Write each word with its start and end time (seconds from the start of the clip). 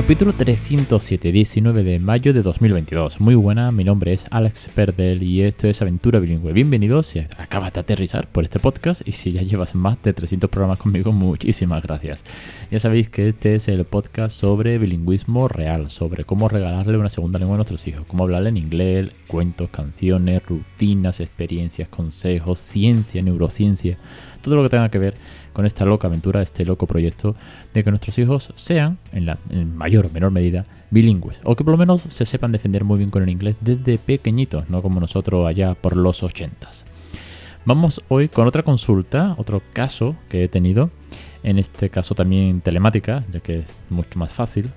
Capítulo 0.00 0.32
307, 0.32 1.30
19 1.30 1.84
de 1.84 1.98
mayo 1.98 2.32
de 2.32 2.40
2022. 2.40 3.20
Muy 3.20 3.34
buena, 3.34 3.70
mi 3.70 3.84
nombre 3.84 4.14
es 4.14 4.24
Alex 4.30 4.70
Perdel 4.74 5.22
y 5.22 5.42
esto 5.42 5.66
es 5.66 5.82
Aventura 5.82 6.18
Bilingüe. 6.18 6.54
Bienvenidos 6.54 7.08
si 7.08 7.18
acabas 7.18 7.74
de 7.74 7.80
aterrizar 7.80 8.26
por 8.26 8.42
este 8.42 8.58
podcast 8.58 9.06
y 9.06 9.12
si 9.12 9.32
ya 9.32 9.42
llevas 9.42 9.74
más 9.74 10.02
de 10.02 10.14
300 10.14 10.48
programas 10.48 10.78
conmigo, 10.78 11.12
muchísimas 11.12 11.82
gracias. 11.82 12.24
Ya 12.70 12.80
sabéis 12.80 13.10
que 13.10 13.28
este 13.28 13.56
es 13.56 13.68
el 13.68 13.84
podcast 13.84 14.34
sobre 14.34 14.78
bilingüismo 14.78 15.48
real, 15.48 15.90
sobre 15.90 16.24
cómo 16.24 16.48
regalarle 16.48 16.96
una 16.96 17.10
segunda 17.10 17.38
lengua 17.38 17.56
a 17.56 17.58
nuestros 17.58 17.86
hijos, 17.86 18.06
cómo 18.06 18.24
hablarle 18.24 18.48
en 18.48 18.56
inglés, 18.56 19.10
cuentos, 19.26 19.68
canciones, 19.68 20.42
rutinas, 20.46 21.20
experiencias, 21.20 21.88
consejos, 21.88 22.58
ciencia, 22.58 23.20
neurociencia, 23.20 23.98
todo 24.40 24.56
lo 24.56 24.62
que 24.62 24.68
tenga 24.68 24.88
que 24.88 24.98
ver 24.98 25.14
con 25.52 25.66
esta 25.66 25.84
loca 25.84 26.08
aventura, 26.08 26.42
este 26.42 26.64
loco 26.64 26.86
proyecto 26.86 27.34
de 27.74 27.84
que 27.84 27.90
nuestros 27.90 28.18
hijos 28.18 28.52
sean, 28.54 28.98
en, 29.12 29.26
la, 29.26 29.38
mayor 29.74 30.06
o 30.06 30.10
menor 30.10 30.30
medida, 30.30 30.64
bilingües, 30.90 31.40
o 31.44 31.56
que 31.56 31.64
por 31.64 31.72
lo 31.72 31.78
menos 31.78 32.02
se 32.02 32.26
sepan 32.26 32.52
defender 32.52 32.84
muy 32.84 32.98
bien 32.98 33.10
con 33.10 33.22
el 33.22 33.28
inglés 33.28 33.56
desde 33.60 33.98
pequeñitos, 33.98 34.68
no 34.70 34.82
como 34.82 35.00
nosotros 35.00 35.46
allá 35.46 35.74
por 35.74 35.96
los 35.96 36.22
ochentas. 36.22 36.84
Vamos 37.64 38.00
hoy 38.08 38.28
con 38.28 38.46
otra 38.46 38.62
consulta, 38.62 39.34
otro 39.36 39.62
caso 39.72 40.16
que 40.28 40.44
he 40.44 40.48
tenido, 40.48 40.90
en 41.42 41.58
este 41.58 41.90
caso 41.90 42.14
también 42.14 42.60
telemática, 42.60 43.24
ya 43.30 43.40
que 43.40 43.58
es 43.60 43.66
mucho 43.88 44.18
más 44.18 44.32
fácil. 44.32 44.70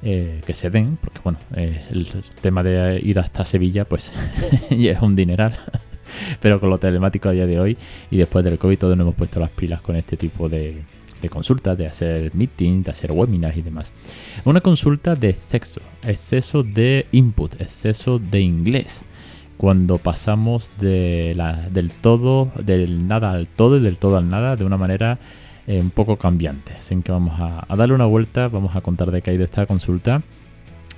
Eh, 0.00 0.42
que 0.46 0.54
se 0.54 0.70
den, 0.70 0.96
porque 1.00 1.18
bueno, 1.24 1.40
eh, 1.56 1.84
el 1.90 2.06
tema 2.40 2.62
de 2.62 3.00
ir 3.02 3.18
hasta 3.18 3.44
Sevilla 3.44 3.84
pues 3.84 4.12
ya 4.70 4.92
es 4.92 5.02
un 5.02 5.16
dineral. 5.16 5.58
Pero 6.40 6.60
con 6.60 6.70
lo 6.70 6.78
telemático 6.78 7.28
a 7.28 7.32
día 7.32 7.46
de 7.46 7.58
hoy 7.58 7.76
y 8.10 8.16
después 8.16 8.44
del 8.44 8.58
COVID 8.58 8.78
todos 8.78 8.96
nos 8.96 9.04
hemos 9.04 9.14
puesto 9.14 9.40
las 9.40 9.50
pilas 9.50 9.80
con 9.80 9.96
este 9.96 10.16
tipo 10.16 10.48
de, 10.48 10.82
consultas, 11.30 11.76
de 11.76 11.86
hacer 11.86 12.34
meetings, 12.34 12.84
de 12.84 12.90
hacer 12.90 13.12
webinars 13.12 13.56
y 13.56 13.62
demás. 13.62 13.92
Una 14.44 14.60
consulta 14.60 15.14
de 15.14 15.32
sexo, 15.32 15.80
exceso 16.02 16.62
de 16.62 17.06
input, 17.12 17.60
exceso 17.60 18.18
de 18.18 18.40
inglés. 18.40 19.02
Cuando 19.56 19.98
pasamos 19.98 20.70
de 20.78 21.34
la, 21.36 21.68
del 21.70 21.90
todo, 21.90 22.52
del 22.64 23.08
nada 23.08 23.32
al 23.32 23.48
todo 23.48 23.78
y 23.78 23.80
del 23.80 23.98
todo 23.98 24.16
al 24.16 24.30
nada 24.30 24.54
de 24.54 24.64
una 24.64 24.76
manera 24.76 25.18
eh, 25.66 25.80
un 25.80 25.90
poco 25.90 26.16
cambiante. 26.16 26.74
Así 26.78 26.94
que 27.02 27.10
vamos 27.10 27.40
a, 27.40 27.66
a, 27.68 27.76
darle 27.76 27.96
una 27.96 28.06
vuelta, 28.06 28.46
vamos 28.46 28.76
a 28.76 28.80
contar 28.80 29.10
de 29.10 29.20
qué 29.20 29.32
hay 29.32 29.36
de 29.36 29.44
esta 29.44 29.66
consulta 29.66 30.22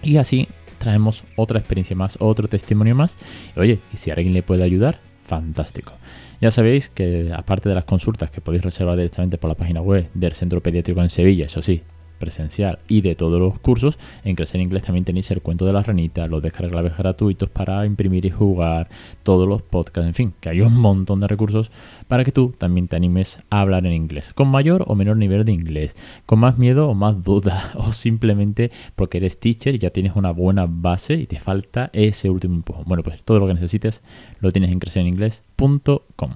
y 0.02 0.18
así 0.18 0.46
traemos 0.80 1.24
otra 1.36 1.58
experiencia 1.58 1.94
más, 1.94 2.16
otro 2.20 2.48
testimonio 2.48 2.96
más. 2.96 3.16
oye, 3.56 3.78
y 3.92 3.96
si 3.96 4.10
alguien 4.10 4.32
le 4.32 4.42
puede 4.42 4.64
ayudar, 4.64 4.98
fantástico. 5.30 5.92
Ya 6.40 6.50
sabéis 6.50 6.88
que 6.88 7.32
aparte 7.32 7.68
de 7.68 7.76
las 7.76 7.84
consultas 7.84 8.32
que 8.32 8.40
podéis 8.40 8.64
reservar 8.64 8.96
directamente 8.96 9.38
por 9.38 9.48
la 9.48 9.54
página 9.54 9.80
web 9.80 10.08
del 10.12 10.34
Centro 10.34 10.60
Pediátrico 10.60 11.00
en 11.00 11.08
Sevilla, 11.08 11.46
eso 11.46 11.62
sí, 11.62 11.82
presencial 12.20 12.78
y 12.86 13.00
de 13.00 13.16
todos 13.16 13.40
los 13.40 13.58
cursos. 13.58 13.98
En 14.22 14.36
Crecer 14.36 14.60
Inglés 14.60 14.84
también 14.84 15.04
tenéis 15.04 15.28
el 15.32 15.42
cuento 15.42 15.66
de 15.66 15.72
la 15.72 15.82
ranita, 15.82 16.28
los 16.28 16.40
descargables 16.40 16.96
gratuitos 16.96 17.48
para 17.48 17.84
imprimir 17.84 18.26
y 18.26 18.30
jugar, 18.30 18.88
todos 19.24 19.48
los 19.48 19.62
podcasts, 19.62 20.06
en 20.06 20.14
fin, 20.14 20.34
que 20.38 20.50
hay 20.50 20.60
un 20.60 20.76
montón 20.76 21.18
de 21.18 21.26
recursos 21.26 21.72
para 22.06 22.22
que 22.22 22.30
tú 22.30 22.54
también 22.56 22.86
te 22.86 22.94
animes 22.94 23.40
a 23.50 23.60
hablar 23.60 23.86
en 23.86 23.92
inglés, 23.92 24.32
con 24.34 24.48
mayor 24.48 24.84
o 24.86 24.94
menor 24.94 25.16
nivel 25.16 25.44
de 25.44 25.52
inglés, 25.52 25.96
con 26.26 26.38
más 26.38 26.58
miedo 26.58 26.88
o 26.88 26.94
más 26.94 27.24
duda, 27.24 27.72
o 27.74 27.92
simplemente 27.92 28.70
porque 28.94 29.18
eres 29.18 29.40
teacher 29.40 29.74
y 29.74 29.78
ya 29.78 29.90
tienes 29.90 30.14
una 30.14 30.30
buena 30.30 30.66
base 30.68 31.14
y 31.14 31.26
te 31.26 31.40
falta 31.40 31.90
ese 31.92 32.30
último 32.30 32.54
empujón. 32.54 32.84
Bueno, 32.86 33.02
pues 33.02 33.24
todo 33.24 33.40
lo 33.40 33.46
que 33.46 33.54
necesites 33.54 34.02
lo 34.40 34.52
tienes 34.52 34.70
en 34.70 34.78
crecereninglés.com. 34.78 36.34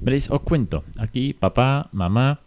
Veréis, 0.00 0.30
os 0.30 0.40
cuento, 0.40 0.84
aquí 0.98 1.34
papá, 1.34 1.88
mamá, 1.92 2.40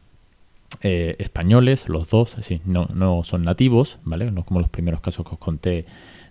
eh, 0.82 1.16
españoles, 1.20 1.88
los 1.90 2.10
dos, 2.10 2.36
no, 2.66 2.88
no 2.94 3.24
son 3.24 3.44
nativos, 3.44 3.98
¿vale? 4.04 4.30
No 4.32 4.44
como 4.44 4.60
los 4.60 4.70
primeros 4.70 5.02
casos 5.02 5.26
que 5.26 5.36
os 5.36 5.40
conté 5.40 5.86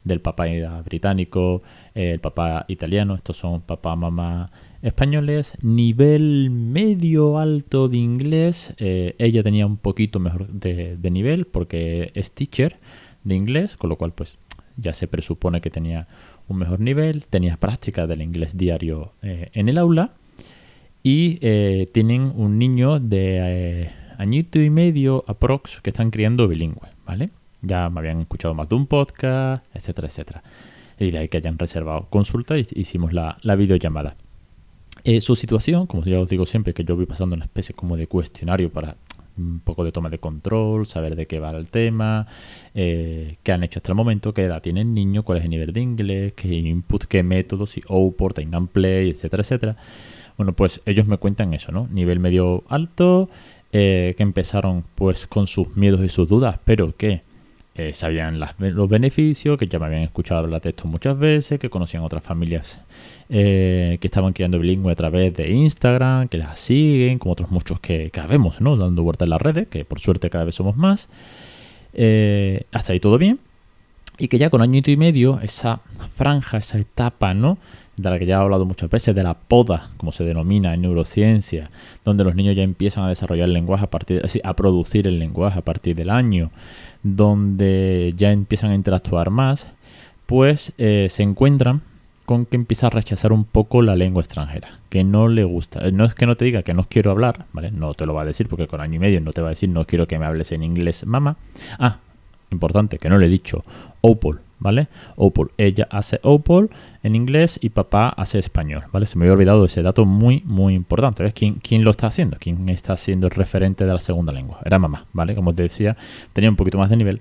del 0.04 0.20
papá 0.20 0.44
británico, 0.84 1.62
eh, 1.94 2.12
el 2.12 2.20
papá 2.20 2.64
italiano, 2.68 3.14
estos 3.14 3.38
son 3.38 3.62
papá, 3.62 3.96
mamá 3.96 4.52
españoles, 4.82 5.56
nivel 5.62 6.50
medio 6.50 7.38
alto 7.38 7.88
de 7.88 7.96
inglés, 7.96 8.74
eh, 8.78 9.14
ella 9.18 9.42
tenía 9.42 9.66
un 9.66 9.78
poquito 9.78 10.20
mejor 10.20 10.46
de, 10.48 11.10
nivel 11.10 11.46
porque 11.46 12.12
es 12.14 12.30
teacher 12.30 12.76
de 13.24 13.34
inglés, 13.34 13.76
con 13.76 13.88
lo 13.88 13.96
cual 13.96 14.12
pues 14.12 14.36
ya 14.76 14.92
se 14.92 15.08
presupone 15.08 15.62
que 15.62 15.70
tenía 15.70 16.06
un 16.48 16.58
mejor 16.58 16.80
nivel, 16.80 17.24
tenía 17.24 17.56
práctica 17.56 18.06
del 18.06 18.20
inglés 18.20 18.56
diario 18.56 19.12
en 19.22 19.68
el 19.68 19.78
aula 19.78 20.12
y 21.02 21.36
tienen 21.86 22.32
un 22.36 22.58
niño 22.58 23.00
de 23.00 23.90
añito 24.18 24.58
y 24.58 24.70
medio 24.70 25.24
aprox 25.26 25.80
que 25.80 25.90
están 25.90 26.10
criando 26.10 26.48
bilingüe, 26.48 26.88
¿vale? 27.06 27.30
Ya 27.62 27.88
me 27.90 28.00
habían 28.00 28.20
escuchado 28.20 28.54
más 28.54 28.68
de 28.68 28.74
un 28.74 28.86
podcast, 28.86 29.64
etcétera, 29.74 30.08
etcétera. 30.08 30.42
Y 30.98 31.10
de 31.10 31.18
ahí 31.18 31.28
que 31.28 31.38
hayan 31.38 31.58
reservado 31.58 32.06
consulta 32.10 32.58
y 32.58 32.66
hicimos 32.72 33.12
la, 33.12 33.38
videollamada. 33.56 34.16
Eh, 35.02 35.20
su 35.20 35.36
situación, 35.36 35.86
como 35.86 36.04
ya 36.04 36.20
os 36.20 36.28
digo 36.28 36.46
siempre, 36.46 36.72
que 36.72 36.84
yo 36.84 36.96
voy 36.96 37.06
pasando 37.06 37.34
una 37.34 37.44
especie 37.44 37.74
como 37.74 37.96
de 37.96 38.06
cuestionario 38.06 38.70
para 38.70 38.96
un 39.36 39.60
poco 39.60 39.84
de 39.84 39.92
toma 39.92 40.08
de 40.08 40.18
control, 40.18 40.86
saber 40.86 41.16
de 41.16 41.26
qué 41.26 41.40
va 41.40 41.50
el 41.50 41.66
tema, 41.66 42.26
eh, 42.74 43.36
qué 43.42 43.52
han 43.52 43.64
hecho 43.64 43.78
hasta 43.78 43.92
el 43.92 43.96
momento, 43.96 44.32
qué 44.32 44.44
edad 44.44 44.62
tiene 44.62 44.82
el 44.82 44.94
niño, 44.94 45.22
cuál 45.24 45.38
es 45.38 45.44
el 45.44 45.50
nivel 45.50 45.72
de 45.72 45.80
inglés, 45.80 46.32
qué 46.34 46.48
input, 46.48 47.04
qué 47.04 47.22
métodos, 47.22 47.70
si 47.70 47.82
output, 47.88 48.34
tengan 48.34 48.68
play, 48.68 49.10
etcétera, 49.10 49.42
etcétera. 49.42 49.76
Bueno, 50.36 50.52
pues 50.52 50.80
ellos 50.84 51.06
me 51.06 51.18
cuentan 51.18 51.54
eso, 51.54 51.70
¿no? 51.70 51.88
Nivel 51.92 52.18
medio 52.18 52.64
alto, 52.68 53.28
eh, 53.76 54.14
que 54.16 54.22
empezaron 54.22 54.84
pues 54.94 55.26
con 55.26 55.48
sus 55.48 55.76
miedos 55.76 56.00
y 56.04 56.08
sus 56.08 56.28
dudas, 56.28 56.60
pero 56.64 56.96
que 56.96 57.22
eh, 57.74 57.92
sabían 57.92 58.38
los 58.38 58.88
beneficios, 58.88 59.58
que 59.58 59.66
ya 59.66 59.80
me 59.80 59.86
habían 59.86 60.02
escuchado 60.02 60.38
hablar 60.38 60.60
de 60.60 60.68
esto 60.68 60.86
muchas 60.86 61.18
veces, 61.18 61.58
que 61.58 61.68
conocían 61.68 62.04
otras 62.04 62.22
familias 62.22 62.82
eh, 63.30 63.98
que 64.00 64.06
estaban 64.06 64.32
creando 64.32 64.60
bilingüe 64.60 64.92
a 64.92 64.94
través 64.94 65.34
de 65.34 65.50
Instagram, 65.50 66.28
que 66.28 66.38
las 66.38 66.60
siguen, 66.60 67.18
como 67.18 67.32
otros 67.32 67.50
muchos 67.50 67.80
que, 67.80 68.10
que 68.10 68.20
vemos, 68.28 68.60
¿no? 68.60 68.76
Dando 68.76 69.02
vueltas 69.02 69.26
en 69.26 69.30
las 69.30 69.42
redes, 69.42 69.66
que 69.66 69.84
por 69.84 69.98
suerte 69.98 70.30
cada 70.30 70.44
vez 70.44 70.54
somos 70.54 70.76
más. 70.76 71.08
hasta 72.70 72.92
ahí 72.92 73.00
todo 73.00 73.18
bien. 73.18 73.40
Y 74.18 74.28
que 74.28 74.38
ya 74.38 74.50
con 74.50 74.62
año 74.62 74.80
y 74.86 74.96
medio, 74.96 75.40
esa 75.40 75.80
franja, 76.14 76.58
esa 76.58 76.78
etapa, 76.78 77.34
¿no? 77.34 77.58
De 77.96 78.10
la 78.10 78.18
que 78.18 78.26
ya 78.26 78.36
he 78.36 78.40
hablado 78.40 78.66
muchas 78.66 78.90
veces, 78.90 79.14
de 79.14 79.22
la 79.22 79.34
poda, 79.34 79.90
como 79.96 80.12
se 80.12 80.24
denomina 80.24 80.74
en 80.74 80.82
neurociencia, 80.82 81.70
donde 82.04 82.24
los 82.24 82.34
niños 82.34 82.56
ya 82.56 82.62
empiezan 82.62 83.04
a 83.04 83.08
desarrollar 83.08 83.48
el 83.48 83.54
lenguaje 83.54 83.84
a 83.84 83.90
partir, 83.90 84.22
a 84.42 84.54
producir 84.54 85.06
el 85.06 85.18
lenguaje 85.18 85.58
a 85.58 85.62
partir 85.62 85.94
del 85.96 86.10
año, 86.10 86.50
donde 87.02 88.14
ya 88.16 88.32
empiezan 88.32 88.70
a 88.70 88.74
interactuar 88.74 89.30
más, 89.30 89.66
pues 90.26 90.72
eh, 90.78 91.08
se 91.10 91.22
encuentran 91.22 91.82
con 92.24 92.46
que 92.46 92.56
empieza 92.56 92.86
a 92.86 92.90
rechazar 92.90 93.32
un 93.32 93.44
poco 93.44 93.82
la 93.82 93.96
lengua 93.96 94.22
extranjera, 94.22 94.80
que 94.88 95.04
no 95.04 95.28
le 95.28 95.44
gusta. 95.44 95.90
No 95.90 96.04
es 96.04 96.14
que 96.14 96.26
no 96.26 96.36
te 96.36 96.46
diga 96.46 96.62
que 96.62 96.74
no 96.74 96.84
quiero 96.88 97.10
hablar, 97.10 97.46
¿vale? 97.52 97.70
No 97.70 97.94
te 97.94 98.06
lo 98.06 98.14
va 98.14 98.22
a 98.22 98.24
decir 98.24 98.48
porque 98.48 98.66
con 98.66 98.80
año 98.80 98.96
y 98.96 98.98
medio 98.98 99.20
no 99.20 99.32
te 99.32 99.42
va 99.42 99.48
a 99.48 99.50
decir 99.50 99.68
no 99.68 99.84
quiero 99.84 100.08
que 100.08 100.18
me 100.18 100.24
hables 100.24 100.52
en 100.52 100.62
inglés, 100.62 101.04
mamá. 101.06 101.36
Ah, 101.78 101.98
importante, 102.50 102.98
que 102.98 103.10
no 103.10 103.18
le 103.18 103.26
he 103.26 103.28
dicho 103.28 103.62
Opal, 104.00 104.40
¿vale? 104.58 104.88
Opal. 105.16 105.50
Ella 105.58 105.86
hace 105.90 106.20
Opal 106.22 106.70
en 107.02 107.14
inglés 107.14 107.58
y 107.62 107.70
papá 107.70 108.08
hace 108.08 108.38
español, 108.38 108.84
¿vale? 108.92 109.06
Se 109.06 109.18
me 109.18 109.24
había 109.24 109.34
olvidado 109.34 109.64
ese 109.64 109.82
dato 109.82 110.04
muy, 110.04 110.42
muy 110.44 110.74
importante. 110.74 111.32
¿Quién, 111.32 111.54
¿Quién 111.54 111.84
lo 111.84 111.90
está 111.90 112.06
haciendo? 112.06 112.36
¿Quién 112.40 112.68
está 112.68 112.96
siendo 112.96 113.26
el 113.26 113.32
referente 113.32 113.84
de 113.84 113.92
la 113.92 114.00
segunda 114.00 114.32
lengua? 114.32 114.60
Era 114.64 114.78
mamá, 114.78 115.06
¿vale? 115.12 115.34
Como 115.34 115.50
os 115.50 115.56
decía, 115.56 115.96
tenía 116.32 116.50
un 116.50 116.56
poquito 116.56 116.78
más 116.78 116.90
de 116.90 116.96
nivel 116.96 117.20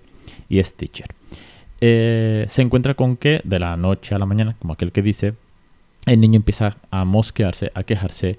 y 0.50 0.60
es 0.60 0.74
teacher. 0.74 1.08
Eh, 1.82 2.46
se 2.50 2.62
encuentra 2.62 2.94
con 2.94 3.18
que 3.18 3.42
de 3.44 3.60
la 3.60 3.76
noche 3.76 4.16
a 4.16 4.20
la 4.20 4.26
mañana, 4.26 4.56
como 4.60 4.74
aquel 4.74 4.92
que 4.92 5.02
dice, 5.02 5.34
el 6.06 6.22
niño 6.22 6.38
empieza 6.38 6.78
a 6.92 7.06
mosquearse, 7.06 7.72
a 7.76 7.84
quejarse 7.84 8.38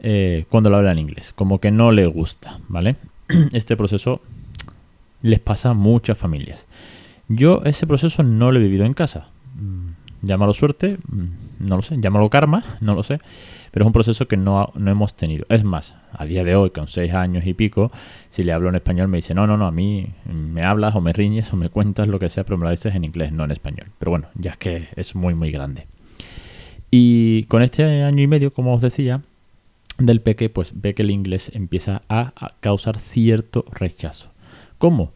eh, 0.00 0.44
cuando 0.48 0.70
lo 0.70 0.76
habla 0.76 0.92
en 0.92 0.98
inglés, 0.98 1.32
como 1.34 1.60
que 1.60 1.70
no 1.70 1.92
le 1.92 2.06
gusta, 2.06 2.58
¿vale? 2.68 2.96
Este 3.52 3.76
proceso 3.76 4.20
les 5.22 5.38
pasa 5.38 5.70
a 5.70 5.74
muchas 5.74 6.16
familias. 6.16 6.66
Yo 7.32 7.62
ese 7.64 7.86
proceso 7.86 8.24
no 8.24 8.50
lo 8.50 8.58
he 8.58 8.62
vivido 8.62 8.84
en 8.84 8.92
casa. 8.92 9.28
Mm, 9.54 10.26
llámalo 10.26 10.52
suerte, 10.52 10.98
mm, 11.08 11.66
no 11.68 11.76
lo 11.76 11.82
sé, 11.82 11.96
llámalo 12.00 12.28
karma, 12.28 12.64
no 12.80 12.96
lo 12.96 13.04
sé, 13.04 13.20
pero 13.70 13.84
es 13.84 13.86
un 13.86 13.92
proceso 13.92 14.26
que 14.26 14.36
no, 14.36 14.72
no 14.74 14.90
hemos 14.90 15.14
tenido. 15.14 15.46
Es 15.48 15.62
más, 15.62 15.94
a 16.12 16.24
día 16.24 16.42
de 16.42 16.56
hoy, 16.56 16.70
con 16.70 16.88
seis 16.88 17.14
años 17.14 17.46
y 17.46 17.54
pico, 17.54 17.92
si 18.30 18.42
le 18.42 18.52
hablo 18.52 18.68
en 18.68 18.74
español 18.74 19.06
me 19.06 19.18
dice, 19.18 19.32
no, 19.32 19.46
no, 19.46 19.56
no, 19.56 19.68
a 19.68 19.70
mí 19.70 20.08
me 20.26 20.64
hablas 20.64 20.96
o 20.96 21.00
me 21.00 21.12
riñes 21.12 21.52
o 21.52 21.56
me 21.56 21.68
cuentas 21.70 22.08
lo 22.08 22.18
que 22.18 22.28
sea, 22.28 22.42
pero 22.42 22.58
me 22.58 22.64
lo 22.64 22.70
dices 22.72 22.96
en 22.96 23.04
inglés, 23.04 23.30
no 23.30 23.44
en 23.44 23.52
español. 23.52 23.86
Pero 24.00 24.10
bueno, 24.10 24.26
ya 24.34 24.50
es 24.50 24.56
que 24.56 24.88
es 24.96 25.14
muy, 25.14 25.34
muy 25.34 25.52
grande. 25.52 25.86
Y 26.90 27.44
con 27.44 27.62
este 27.62 27.84
año 27.84 28.24
y 28.24 28.26
medio, 28.26 28.52
como 28.52 28.74
os 28.74 28.82
decía, 28.82 29.20
del 29.98 30.20
peque, 30.20 30.50
pues 30.50 30.72
ve 30.74 30.94
que 30.94 31.02
el 31.02 31.12
inglés 31.12 31.52
empieza 31.54 32.02
a 32.08 32.32
causar 32.58 32.98
cierto 32.98 33.64
rechazo. 33.70 34.30
¿Cómo? 34.78 35.12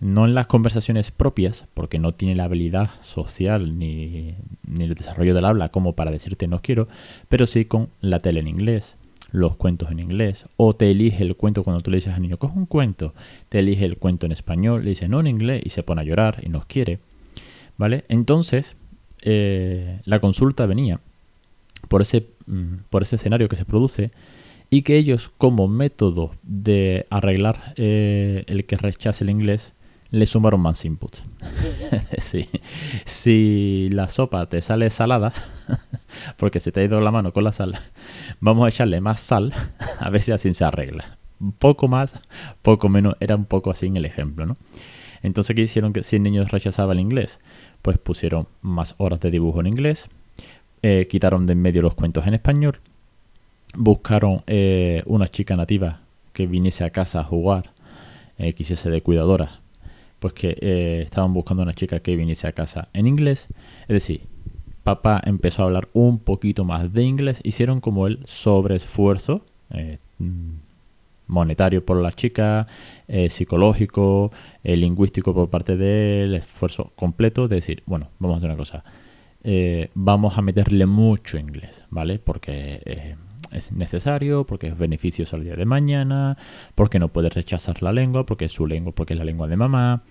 No 0.00 0.24
en 0.24 0.34
las 0.34 0.46
conversaciones 0.46 1.10
propias, 1.10 1.66
porque 1.74 1.98
no 1.98 2.12
tiene 2.12 2.34
la 2.34 2.44
habilidad 2.44 2.90
social 3.02 3.78
ni, 3.78 4.34
ni 4.66 4.84
el 4.84 4.94
desarrollo 4.94 5.34
del 5.34 5.44
habla 5.44 5.68
como 5.68 5.94
para 5.94 6.10
decirte 6.10 6.48
no 6.48 6.60
quiero, 6.60 6.88
pero 7.28 7.46
sí 7.46 7.64
con 7.64 7.88
la 8.00 8.20
tele 8.20 8.40
en 8.40 8.48
inglés, 8.48 8.96
los 9.30 9.56
cuentos 9.56 9.90
en 9.90 9.98
inglés, 9.98 10.46
o 10.56 10.74
te 10.76 10.90
elige 10.90 11.24
el 11.24 11.36
cuento 11.36 11.64
cuando 11.64 11.82
tú 11.82 11.90
le 11.90 11.96
dices 11.96 12.14
al 12.14 12.22
niño, 12.22 12.38
coge 12.38 12.56
un 12.56 12.66
cuento, 12.66 13.14
te 13.48 13.58
elige 13.58 13.84
el 13.84 13.96
cuento 13.96 14.26
en 14.26 14.32
español, 14.32 14.84
le 14.84 14.90
dice 14.90 15.08
no 15.08 15.20
en 15.20 15.26
inglés 15.26 15.62
y 15.64 15.70
se 15.70 15.82
pone 15.82 16.02
a 16.02 16.04
llorar 16.04 16.40
y 16.42 16.48
nos 16.48 16.66
quiere, 16.66 17.00
¿vale? 17.76 18.04
Entonces, 18.08 18.76
eh, 19.22 20.00
la 20.04 20.20
consulta 20.20 20.66
venía 20.66 21.00
por 21.88 22.02
ese, 22.02 22.26
mm, 22.46 22.84
por 22.90 23.02
ese 23.02 23.16
escenario 23.16 23.48
que 23.48 23.56
se 23.56 23.64
produce 23.64 24.10
y 24.70 24.82
que 24.82 24.96
ellos 24.96 25.30
como 25.36 25.68
método 25.68 26.32
de 26.42 27.06
arreglar 27.10 27.74
eh, 27.76 28.44
el 28.46 28.64
que 28.64 28.76
rechace 28.76 29.24
el 29.24 29.30
inglés 29.30 29.72
le 30.14 30.26
sumaron 30.26 30.60
más 30.60 30.84
inputs. 30.84 31.22
sí. 32.22 32.48
Si 33.04 33.88
la 33.92 34.08
sopa 34.08 34.46
te 34.48 34.62
sale 34.62 34.90
salada, 34.90 35.32
porque 36.36 36.60
se 36.60 36.72
te 36.72 36.80
ha 36.80 36.84
ido 36.84 37.00
la 37.00 37.10
mano 37.10 37.32
con 37.32 37.44
la 37.44 37.52
sal, 37.52 37.78
vamos 38.40 38.64
a 38.64 38.68
echarle 38.68 39.00
más 39.00 39.20
sal 39.20 39.52
a 39.98 40.10
ver 40.10 40.22
si 40.22 40.32
así 40.32 40.54
se 40.54 40.64
arregla. 40.64 41.18
Poco 41.58 41.88
más, 41.88 42.14
poco 42.62 42.88
menos, 42.88 43.16
era 43.20 43.34
un 43.34 43.44
poco 43.44 43.70
así 43.70 43.86
en 43.86 43.96
el 43.96 44.04
ejemplo, 44.04 44.46
¿no? 44.46 44.56
Entonces, 45.22 45.56
¿qué 45.56 45.62
hicieron 45.62 45.92
que 45.92 46.04
si 46.04 46.16
el 46.16 46.22
niño 46.22 46.44
rechazaba 46.44 46.92
el 46.92 47.00
inglés? 47.00 47.40
Pues 47.82 47.98
pusieron 47.98 48.46
más 48.62 48.94
horas 48.98 49.20
de 49.20 49.30
dibujo 49.30 49.60
en 49.60 49.66
inglés, 49.66 50.08
eh, 50.82 51.06
quitaron 51.10 51.46
de 51.46 51.54
en 51.54 51.62
medio 51.62 51.82
los 51.82 51.94
cuentos 51.94 52.26
en 52.26 52.34
español, 52.34 52.78
buscaron 53.74 54.42
eh, 54.46 55.02
una 55.06 55.28
chica 55.28 55.56
nativa 55.56 56.00
que 56.32 56.46
viniese 56.46 56.84
a 56.84 56.90
casa 56.90 57.20
a 57.20 57.24
jugar, 57.24 57.72
eh, 58.38 58.52
quisiese 58.52 58.90
de 58.90 59.00
cuidadora, 59.00 59.60
pues 60.24 60.32
que 60.32 60.56
eh, 60.58 61.02
estaban 61.02 61.34
buscando 61.34 61.62
una 61.64 61.74
chica 61.74 62.00
que 62.00 62.16
viniese 62.16 62.46
a 62.46 62.52
casa 62.52 62.88
en 62.94 63.06
inglés. 63.06 63.46
Es 63.82 63.88
decir, 63.88 64.22
papá 64.82 65.20
empezó 65.22 65.60
a 65.60 65.66
hablar 65.66 65.90
un 65.92 66.18
poquito 66.18 66.64
más 66.64 66.90
de 66.94 67.02
inglés, 67.02 67.42
hicieron 67.44 67.82
como 67.82 68.06
el 68.06 68.20
sobreesfuerzo 68.24 69.44
eh, 69.68 69.98
monetario 71.26 71.84
por 71.84 72.00
la 72.00 72.10
chica, 72.10 72.66
eh, 73.06 73.28
psicológico, 73.28 74.30
lingüístico 74.62 75.34
por 75.34 75.50
parte 75.50 75.76
del 75.76 76.36
esfuerzo 76.36 76.92
completo 76.96 77.46
de 77.46 77.56
decir, 77.56 77.82
bueno, 77.84 78.08
vamos 78.18 78.36
a 78.36 78.38
hacer 78.38 78.48
una 78.48 78.56
cosa, 78.56 78.82
vamos 79.92 80.38
a 80.38 80.40
meterle 80.40 80.86
mucho 80.86 81.36
inglés, 81.36 81.82
¿vale? 81.90 82.18
Porque 82.18 83.14
es 83.50 83.72
necesario, 83.72 84.44
porque 84.44 84.68
es 84.68 84.78
beneficioso 84.78 85.36
al 85.36 85.44
día 85.44 85.56
de 85.56 85.64
mañana, 85.64 86.36
porque 86.74 86.98
no 86.98 87.08
puede 87.08 87.28
rechazar 87.28 87.82
la 87.82 87.92
lengua, 87.92 88.26
porque 88.26 88.46
es 88.46 88.52
su 88.52 88.66
lengua, 88.66 88.92
porque 88.92 89.14
es 89.14 89.18
la 89.18 89.24
lengua 89.24 89.48
de 89.48 89.56
mamá. 89.56 90.02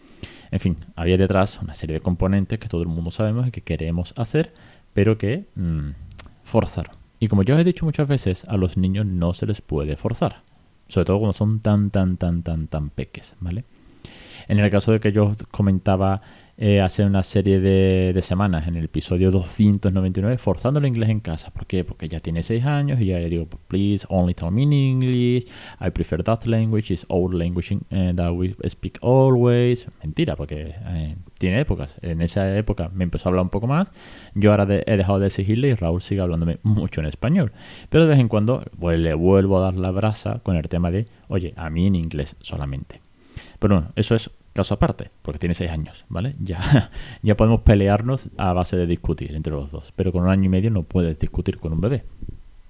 En 0.52 0.60
fin, 0.60 0.78
había 0.96 1.18
detrás 1.18 1.60
una 1.62 1.76
serie 1.76 1.96
de 1.96 2.02
componentes 2.02 2.60
que 2.60 2.68
todo 2.68 2.82
el 2.82 2.88
mundo 2.88 3.12
sabemos 3.12 3.48
y 3.48 3.52
que 3.52 3.62
queremos 3.62 4.14
hacer, 4.18 4.54
pero 4.94 5.18
que 5.18 5.46
mm, 5.56 5.90
forzar. 6.44 6.92
Y 7.20 7.28
como 7.28 7.44
ya 7.44 7.56
os 7.56 7.62
he 7.62 7.64
dicho 7.64 7.86
muchas 7.86 8.08
veces, 8.08 8.46
a 8.46 8.58
los 8.58 8.78
niños 8.78 9.06
no 9.06 9.34
se 9.34 9.46
les 9.46 9.62
puede 9.62 9.96
forzar. 9.96 10.44
Sobre 10.88 11.06
todo 11.06 11.20
cuando 11.20 11.34
son 11.34 11.60
tan, 11.60 11.90
tan, 11.90 12.18
tan, 12.18 12.44
tan, 12.44 12.68
tan 12.68 12.90
peques, 12.90 13.36
¿vale? 13.40 13.64
En 14.48 14.60
el 14.60 14.70
caso 14.70 14.92
de 14.92 15.00
que 15.00 15.12
yo 15.12 15.34
comentaba 15.52 16.22
eh, 16.66 16.80
hace 16.80 17.04
una 17.04 17.24
serie 17.24 17.60
de, 17.60 18.22
semanas 18.22 18.70
en 18.70 18.78
el 18.78 18.86
episodio 18.86 19.32
299 19.32 20.38
forzando 20.38 20.80
el 20.80 20.86
inglés 20.86 21.10
en 21.10 21.20
casa. 21.20 21.52
¿Por 21.52 21.68
qué? 21.68 21.84
Porque 21.84 22.08
ya 22.08 22.22
tiene 22.22 22.42
6 22.42 22.64
años 22.64 23.02
y 23.02 23.08
ya 23.08 23.20
le 23.20 23.28
digo, 23.28 23.50
please 23.68 24.06
only 24.08 24.34
tell 24.34 24.50
me 24.50 24.62
in 24.62 24.72
English. 24.72 25.46
I 25.82 25.90
prefer 25.90 26.24
that 26.24 26.46
language. 26.46 26.94
It's 26.94 27.06
our 27.10 27.34
language 27.34 27.78
eh, 27.90 28.14
that 28.16 28.32
we 28.32 28.56
speak 28.70 28.98
always. 29.02 29.90
Mentira, 30.02 30.38
porque 30.38 30.74
eh, 30.86 31.18
tiene 31.38 31.60
épocas. 31.60 31.96
En 32.02 32.22
esa 32.22 32.58
época 32.58 32.90
me 32.94 33.04
empezó 33.04 33.28
a 33.28 33.32
hablar 33.32 33.44
un 33.44 33.50
poco 33.50 33.68
más. 33.68 33.90
Yo 34.34 34.52
ahora 34.52 34.66
he 34.86 34.96
dejado 34.96 35.20
de 35.20 35.28
exigirle 35.28 35.68
y 35.68 35.74
Raúl 35.74 36.02
sigue 36.02 36.22
hablándome 36.22 36.60
mucho 36.64 37.02
en 37.02 37.08
español. 37.08 37.52
Pero 37.90 38.06
de 38.06 38.12
vez 38.12 38.20
en 38.20 38.30
cuando 38.30 38.64
pues, 38.80 38.98
le 38.98 39.14
vuelvo 39.16 39.58
a 39.58 39.64
dar 39.64 39.74
la 39.74 39.92
brasa 39.92 40.40
con 40.44 40.56
el 40.56 40.70
tema 40.70 40.92
de, 40.92 41.08
oye, 41.28 41.54
a 41.58 41.70
mí 41.70 41.88
en 41.88 41.96
inglés 41.96 42.38
solamente. 42.40 43.02
Pero 43.60 43.76
bueno, 43.76 43.92
eso 43.98 44.16
es 44.16 44.30
caso 44.54 44.76
aparte, 44.76 45.10
porque 45.22 45.40
tiene 45.40 45.54
seis 45.54 45.72
años, 45.72 46.06
¿vale? 46.10 46.36
Ya, 46.40 46.92
ya 47.22 47.36
podemos 47.36 47.62
pelearnos 47.62 48.30
a 48.38 48.54
base 48.54 48.78
de 48.78 48.88
discutir 48.88 49.36
entre 49.36 49.54
los 49.54 49.72
dos, 49.72 49.92
pero 49.96 50.12
con 50.12 50.24
un 50.24 50.30
año 50.30 50.46
y 50.46 50.50
medio 50.50 50.72
no 50.72 50.84
puedes 50.84 51.18
discutir 51.20 51.58
con 51.58 51.74
un 51.74 51.82
bebé. 51.82 52.04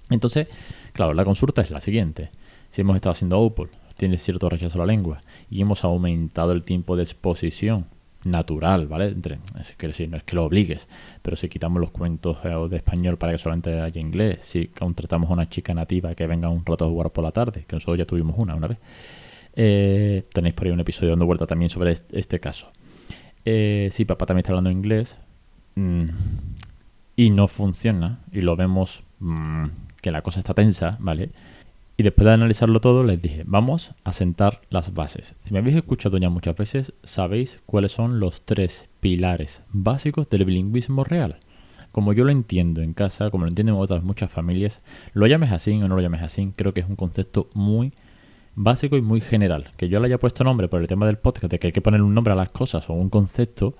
Entonces, 0.09 0.47
claro, 0.93 1.13
la 1.13 1.25
consulta 1.25 1.61
es 1.61 1.71
la 1.71 1.81
siguiente. 1.81 2.29
Si 2.69 2.81
hemos 2.81 2.95
estado 2.95 3.11
haciendo 3.11 3.39
OPOL, 3.39 3.69
tiene 3.97 4.17
cierto 4.17 4.49
rechazo 4.49 4.81
a 4.81 4.85
la 4.85 4.91
lengua, 4.91 5.21
y 5.49 5.61
hemos 5.61 5.83
aumentado 5.83 6.51
el 6.51 6.63
tiempo 6.63 6.95
de 6.95 7.03
exposición 7.03 7.85
natural, 8.23 8.87
¿vale? 8.87 9.07
Entre, 9.07 9.39
es 9.59 9.77
decir, 9.77 10.09
no 10.09 10.17
es 10.17 10.23
que 10.23 10.35
lo 10.35 10.45
obligues, 10.45 10.87
pero 11.21 11.35
si 11.35 11.49
quitamos 11.49 11.81
los 11.81 11.91
cuentos 11.91 12.37
eh, 12.43 12.49
de 12.69 12.77
español 12.77 13.17
para 13.17 13.33
que 13.33 13.37
solamente 13.37 13.79
haya 13.79 13.99
inglés, 13.99 14.39
si 14.43 14.67
contratamos 14.67 15.29
a 15.29 15.33
una 15.33 15.49
chica 15.49 15.73
nativa 15.73 16.15
que 16.15 16.25
venga 16.27 16.49
un 16.49 16.65
rato 16.65 16.85
a 16.85 16.87
jugar 16.87 17.11
por 17.11 17.23
la 17.23 17.31
tarde, 17.31 17.65
que 17.67 17.75
nosotros 17.75 17.97
ya 17.97 18.05
tuvimos 18.05 18.37
una 18.37 18.55
una 18.55 18.67
vez, 18.67 18.77
eh, 19.55 20.25
tenéis 20.33 20.55
por 20.55 20.67
ahí 20.67 20.73
un 20.73 20.79
episodio 20.79 21.11
dando 21.11 21.25
vuelta 21.25 21.47
también 21.47 21.69
sobre 21.69 21.95
este, 22.11 22.39
caso. 22.39 22.67
Eh, 23.45 23.89
si 23.91 24.05
papá 24.05 24.25
también 24.25 24.43
está 24.43 24.51
hablando 24.51 24.71
inglés 24.71 25.17
mm, 25.75 26.05
y 27.15 27.29
no 27.29 27.47
funciona 27.47 28.19
y 28.31 28.41
lo 28.41 28.55
vemos 28.55 29.03
mm, 29.19 29.65
que 30.01 30.11
la 30.11 30.21
cosa 30.21 30.39
está 30.39 30.53
tensa, 30.53 30.97
¿vale? 30.99 31.29
Y 31.95 32.01
después 32.01 32.25
de 32.25 32.33
analizarlo 32.33 32.81
todo, 32.81 33.03
les 33.03 33.21
dije, 33.21 33.43
vamos 33.45 33.91
a 34.03 34.13
sentar 34.13 34.61
las 34.71 34.95
bases. 34.95 35.35
Si 35.45 35.53
me 35.53 35.59
habéis 35.59 35.75
escuchado 35.75 36.17
ya 36.17 36.29
muchas 36.29 36.55
veces, 36.55 36.93
sabéis 37.03 37.59
cuáles 37.67 37.91
son 37.91 38.19
los 38.19 38.41
tres 38.41 38.89
pilares 38.99 39.61
básicos 39.71 40.27
del 40.29 40.45
bilingüismo 40.45 41.03
real. 41.03 41.37
Como 41.91 42.13
yo 42.13 42.23
lo 42.23 42.31
entiendo 42.31 42.81
en 42.81 42.93
casa, 42.93 43.29
como 43.29 43.43
lo 43.43 43.49
entienden 43.49 43.75
otras 43.75 44.03
muchas 44.03 44.31
familias, 44.31 44.81
lo 45.13 45.27
llames 45.27 45.51
así 45.51 45.79
o 45.79 45.87
no 45.87 45.95
lo 45.95 46.01
llames 46.01 46.23
así, 46.23 46.51
creo 46.55 46.73
que 46.73 46.79
es 46.79 46.89
un 46.89 46.95
concepto 46.95 47.51
muy 47.53 47.93
básico 48.55 48.97
y 48.97 49.01
muy 49.01 49.21
general. 49.21 49.71
Que 49.77 49.89
yo 49.89 49.99
le 49.99 50.07
haya 50.07 50.19
puesto 50.19 50.43
nombre 50.43 50.67
por 50.67 50.81
el 50.81 50.87
tema 50.87 51.05
del 51.05 51.17
podcast, 51.17 51.51
de 51.51 51.59
que 51.59 51.67
hay 51.67 51.73
que 51.73 51.81
poner 51.81 52.01
un 52.01 52.13
nombre 52.13 52.33
a 52.33 52.37
las 52.37 52.49
cosas 52.49 52.89
o 52.89 52.93
un 52.93 53.09
concepto, 53.09 53.75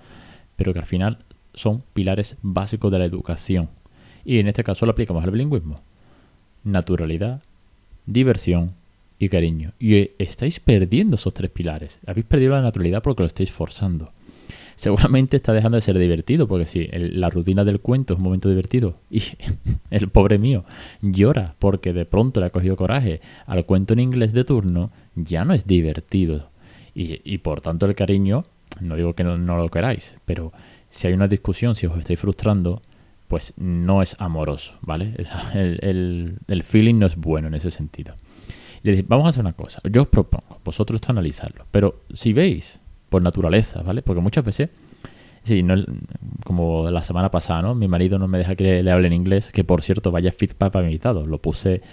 pero 0.56 0.74
que 0.74 0.80
al 0.80 0.86
final 0.86 1.20
son 1.54 1.84
pilares 1.94 2.36
básicos 2.42 2.92
de 2.92 3.00
la 3.00 3.06
educación. 3.06 3.70
Y 4.26 4.40
en 4.40 4.48
este 4.48 4.64
caso 4.64 4.86
lo 4.86 4.94
aplicamos 4.94 5.24
al 5.24 5.32
bilingüismo. 5.32 5.82
Naturalidad, 6.64 7.42
diversión 8.06 8.74
y 9.20 9.30
cariño. 9.30 9.74
Y 9.80 10.12
estáis 10.18 10.60
perdiendo 10.60 11.16
esos 11.16 11.34
tres 11.34 11.52
pilares. 11.52 12.00
Habéis 12.08 12.26
perdido 12.26 12.54
la 12.54 12.62
naturalidad 12.62 13.04
porque 13.04 13.24
lo 13.24 13.28
estáis 13.28 13.52
forzando 13.52 14.12
seguramente 14.76 15.38
está 15.38 15.54
dejando 15.54 15.76
de 15.76 15.82
ser 15.82 15.98
divertido, 15.98 16.48
porque 16.48 16.66
si 16.66 16.88
la 16.88 17.30
rutina 17.30 17.64
del 17.64 17.80
cuento 17.80 18.14
es 18.14 18.18
un 18.18 18.24
momento 18.24 18.50
divertido 18.50 18.98
y 19.10 19.22
el 19.90 20.10
pobre 20.10 20.38
mío 20.38 20.66
llora 21.02 21.56
porque 21.60 21.94
de 21.94 22.06
pronto 22.06 22.40
le 22.40 22.48
ha 22.48 22.52
cogido 22.52 22.76
coraje 22.76 23.22
al 23.46 23.66
cuento 23.66 23.94
en 23.94 24.00
inglés 24.00 24.34
de 24.34 24.44
turno, 24.44 24.92
ya 25.16 25.46
no 25.46 25.54
es 25.54 25.68
divertido. 25.68 26.50
Y, 26.96 27.40
por 27.40 27.62
tanto 27.62 27.88
el 27.88 27.96
cariño, 27.96 28.44
no 28.80 28.96
digo 28.96 29.14
que 29.16 29.24
no, 29.24 29.38
lo 29.38 29.70
queráis, 29.70 30.14
pero 30.26 30.54
si 30.92 31.08
hay 31.08 31.14
una 31.14 31.28
discusión, 31.28 31.74
si 31.74 31.88
os 31.88 31.98
estáis 31.98 32.20
frustrando, 32.20 32.84
pues 33.28 33.54
no 33.58 34.04
es 34.04 34.16
amoroso, 34.20 34.78
¿vale? 34.82 35.16
El, 35.56 36.38
el, 36.48 36.64
feeling 36.64 37.00
no 37.00 37.08
es 37.08 37.16
bueno 37.16 37.48
en 37.48 37.56
ese 37.56 37.72
sentido. 37.72 38.14
Le 38.84 38.92
dije, 38.92 39.06
vamos 39.08 39.26
a 39.26 39.30
hacer 39.30 39.42
una 39.42 39.54
cosa, 39.54 39.82
yo 39.90 40.04
os 40.04 40.08
propongo, 40.08 40.60
vosotros 40.64 41.02
analizarlo, 41.08 41.66
pero 41.72 42.04
si 42.14 42.32
veis 42.32 42.80
por 43.14 43.22
naturaleza, 43.22 43.84
¿vale? 43.84 44.02
Porque 44.02 44.22
muchas 44.22 44.44
veces, 44.44 44.72
sí, 45.44 45.62
no, 45.62 45.76
como 46.44 46.90
la 46.90 47.04
semana 47.04 47.30
pasada, 47.30 47.62
¿no? 47.62 47.76
Mi 47.76 47.88
marido 47.88 48.18
no 48.18 48.28
me 48.28 48.40
deja 48.40 48.56
que 48.56 48.82
le 48.82 48.92
hable 48.92 49.06
en 49.06 49.14
inglés, 49.14 49.52
que 49.54 49.64
por 49.64 49.84
cierto, 49.84 50.10
vaya 50.10 50.32
feedback 50.32 50.72
para 50.72 50.82
mi 50.82 50.92
invitado. 50.92 51.28
Lo 51.28 51.38
puse 51.38 51.84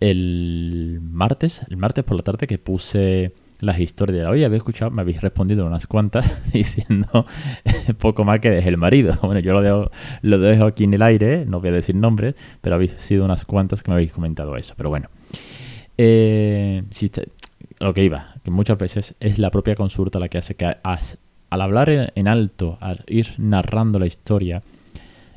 el 0.00 0.98
martes, 1.00 1.62
el 1.70 1.76
martes 1.76 2.02
por 2.02 2.16
la 2.16 2.24
tarde 2.24 2.48
que 2.48 2.58
puse 2.58 3.32
las 3.60 3.78
historias 3.78 4.18
de 4.18 4.26
hoy 4.26 4.42
había 4.42 4.56
escuchado, 4.56 4.90
me 4.90 5.02
habéis 5.02 5.20
respondido 5.20 5.64
unas 5.64 5.86
cuantas 5.86 6.28
diciendo 6.52 7.26
poco 8.00 8.24
más 8.24 8.40
que 8.40 8.50
deje 8.50 8.68
el 8.68 8.76
marido. 8.76 9.16
Bueno, 9.22 9.38
yo 9.38 9.52
lo 9.52 9.62
dejo, 9.62 9.92
lo 10.22 10.38
dejo 10.40 10.64
aquí 10.64 10.82
en 10.82 10.94
el 10.94 11.02
aire, 11.02 11.44
no 11.46 11.60
voy 11.60 11.68
a 11.68 11.72
decir 11.74 11.94
nombres, 11.94 12.34
pero 12.60 12.74
habéis 12.74 12.90
sido 12.98 13.24
unas 13.24 13.44
cuantas 13.44 13.84
que 13.84 13.92
me 13.92 13.94
habéis 13.94 14.12
comentado 14.12 14.56
eso. 14.56 14.74
Pero 14.76 14.88
bueno, 14.88 15.10
eh, 15.96 16.82
lo 17.78 17.94
que 17.94 18.04
iba, 18.04 18.34
que 18.44 18.50
muchas 18.50 18.78
veces 18.78 19.14
es 19.20 19.38
la 19.38 19.50
propia 19.50 19.74
consulta 19.74 20.18
la 20.18 20.28
que 20.28 20.38
hace 20.38 20.54
que 20.54 20.66
al 20.66 21.60
hablar 21.60 22.12
en 22.14 22.28
alto, 22.28 22.78
al 22.80 23.04
ir 23.06 23.34
narrando 23.38 23.98
la 23.98 24.06
historia, 24.06 24.62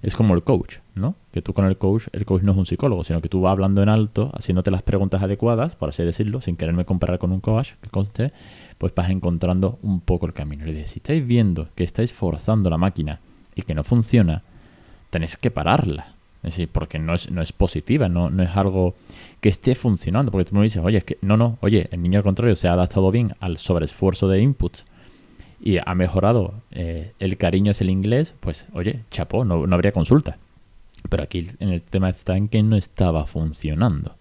es 0.01 0.15
como 0.15 0.33
el 0.33 0.43
coach, 0.43 0.77
¿no? 0.95 1.15
Que 1.31 1.41
tú 1.41 1.53
con 1.53 1.65
el 1.65 1.77
coach, 1.77 2.07
el 2.13 2.25
coach 2.25 2.41
no 2.41 2.53
es 2.53 2.57
un 2.57 2.65
psicólogo, 2.65 3.03
sino 3.03 3.21
que 3.21 3.29
tú 3.29 3.41
vas 3.41 3.51
hablando 3.51 3.83
en 3.83 3.89
alto, 3.89 4.31
haciéndote 4.33 4.71
las 4.71 4.81
preguntas 4.81 5.21
adecuadas, 5.21 5.75
por 5.75 5.89
así 5.89 6.03
decirlo, 6.03 6.41
sin 6.41 6.55
quererme 6.55 6.86
comparar 6.86 7.19
con 7.19 7.31
un 7.31 7.41
coach, 7.41 7.74
que 7.81 7.89
conste, 7.89 8.31
pues 8.77 8.93
vas 8.95 9.09
encontrando 9.09 9.77
un 9.81 10.00
poco 10.00 10.25
el 10.25 10.33
camino. 10.33 10.67
Y 10.67 10.75
si 10.88 11.00
estáis 11.00 11.25
viendo 11.25 11.67
que 11.75 11.83
estáis 11.83 12.13
forzando 12.13 12.69
la 12.69 12.77
máquina 12.77 13.19
y 13.55 13.63
que 13.63 13.75
no 13.75 13.83
funciona, 13.83 14.43
tenéis 15.09 15.36
que 15.36 15.51
pararla. 15.51 16.15
Es 16.43 16.51
decir, 16.51 16.69
porque 16.72 17.00
no 17.00 17.13
es, 17.13 17.29
no 17.31 17.41
es 17.41 17.51
positiva, 17.51 18.08
no, 18.08 18.29
no 18.29 18.43
es 18.43 18.55
algo 18.55 18.96
que 19.41 19.50
esté 19.50 19.75
funcionando. 19.75 20.31
Porque 20.31 20.50
tú 20.50 20.55
me 20.55 20.63
dices, 20.63 20.81
oye, 20.84 21.00
es 21.00 21.03
que 21.03 21.17
no, 21.22 21.38
no, 21.38 21.58
oye, 21.62 21.89
el 21.91 22.01
niño 22.01 22.19
al 22.19 22.24
contrario 22.24 22.55
se 22.55 22.67
ha 22.67 22.74
adaptado 22.74 23.12
bien 23.12 23.36
al 23.39 23.58
sobreesfuerzo 23.58 24.27
de 24.27 24.41
inputs 24.41 24.86
y 25.62 25.77
ha 25.86 25.96
mejorado 25.96 26.53
eh, 26.72 27.13
el 27.19 27.38
cariño 27.38 27.72
es 27.72 27.81
el 27.81 27.89
inglés, 27.89 28.34
pues 28.39 28.65
oye, 28.74 29.01
chapó, 29.12 29.43
no, 29.43 29.67
no 29.67 29.75
habría 29.75 29.91
consulta. 29.91 30.38
Pero 31.10 31.24
aquí 31.24 31.50
en 31.60 31.69
el 31.69 31.81
tema 31.81 32.10
está 32.10 32.38
en 32.38 32.48
que 32.48 32.63
no 32.63 32.75
estaba 32.75 33.25
funcionando. 33.25 34.15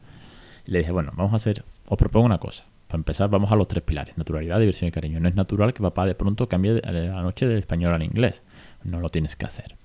Le 0.64 0.80
dije, 0.80 0.92
bueno, 0.92 1.12
vamos 1.14 1.32
a 1.32 1.36
hacer, 1.36 1.64
os 1.86 1.98
propongo 1.98 2.26
una 2.26 2.38
cosa. 2.38 2.64
Para 2.88 3.00
empezar, 3.00 3.28
vamos 3.28 3.52
a 3.52 3.56
los 3.56 3.68
tres 3.68 3.82
pilares, 3.82 4.16
naturalidad, 4.16 4.58
diversión 4.58 4.88
y 4.88 4.92
cariño. 4.92 5.20
No 5.20 5.28
es 5.28 5.34
natural 5.34 5.74
que 5.74 5.82
papá 5.82 6.06
de 6.06 6.14
pronto 6.14 6.48
cambie 6.48 6.80
la 6.82 7.22
noche 7.22 7.46
del 7.46 7.58
español 7.58 7.92
al 7.92 8.02
inglés. 8.02 8.42
No 8.82 9.00
lo 9.00 9.10
tienes 9.10 9.36
que 9.36 9.44
hacer. 9.44 9.76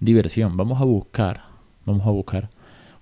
Diversión, 0.00 0.56
vamos 0.56 0.80
a 0.80 0.84
buscar, 0.84 1.42
vamos 1.84 2.06
a 2.06 2.10
buscar 2.10 2.50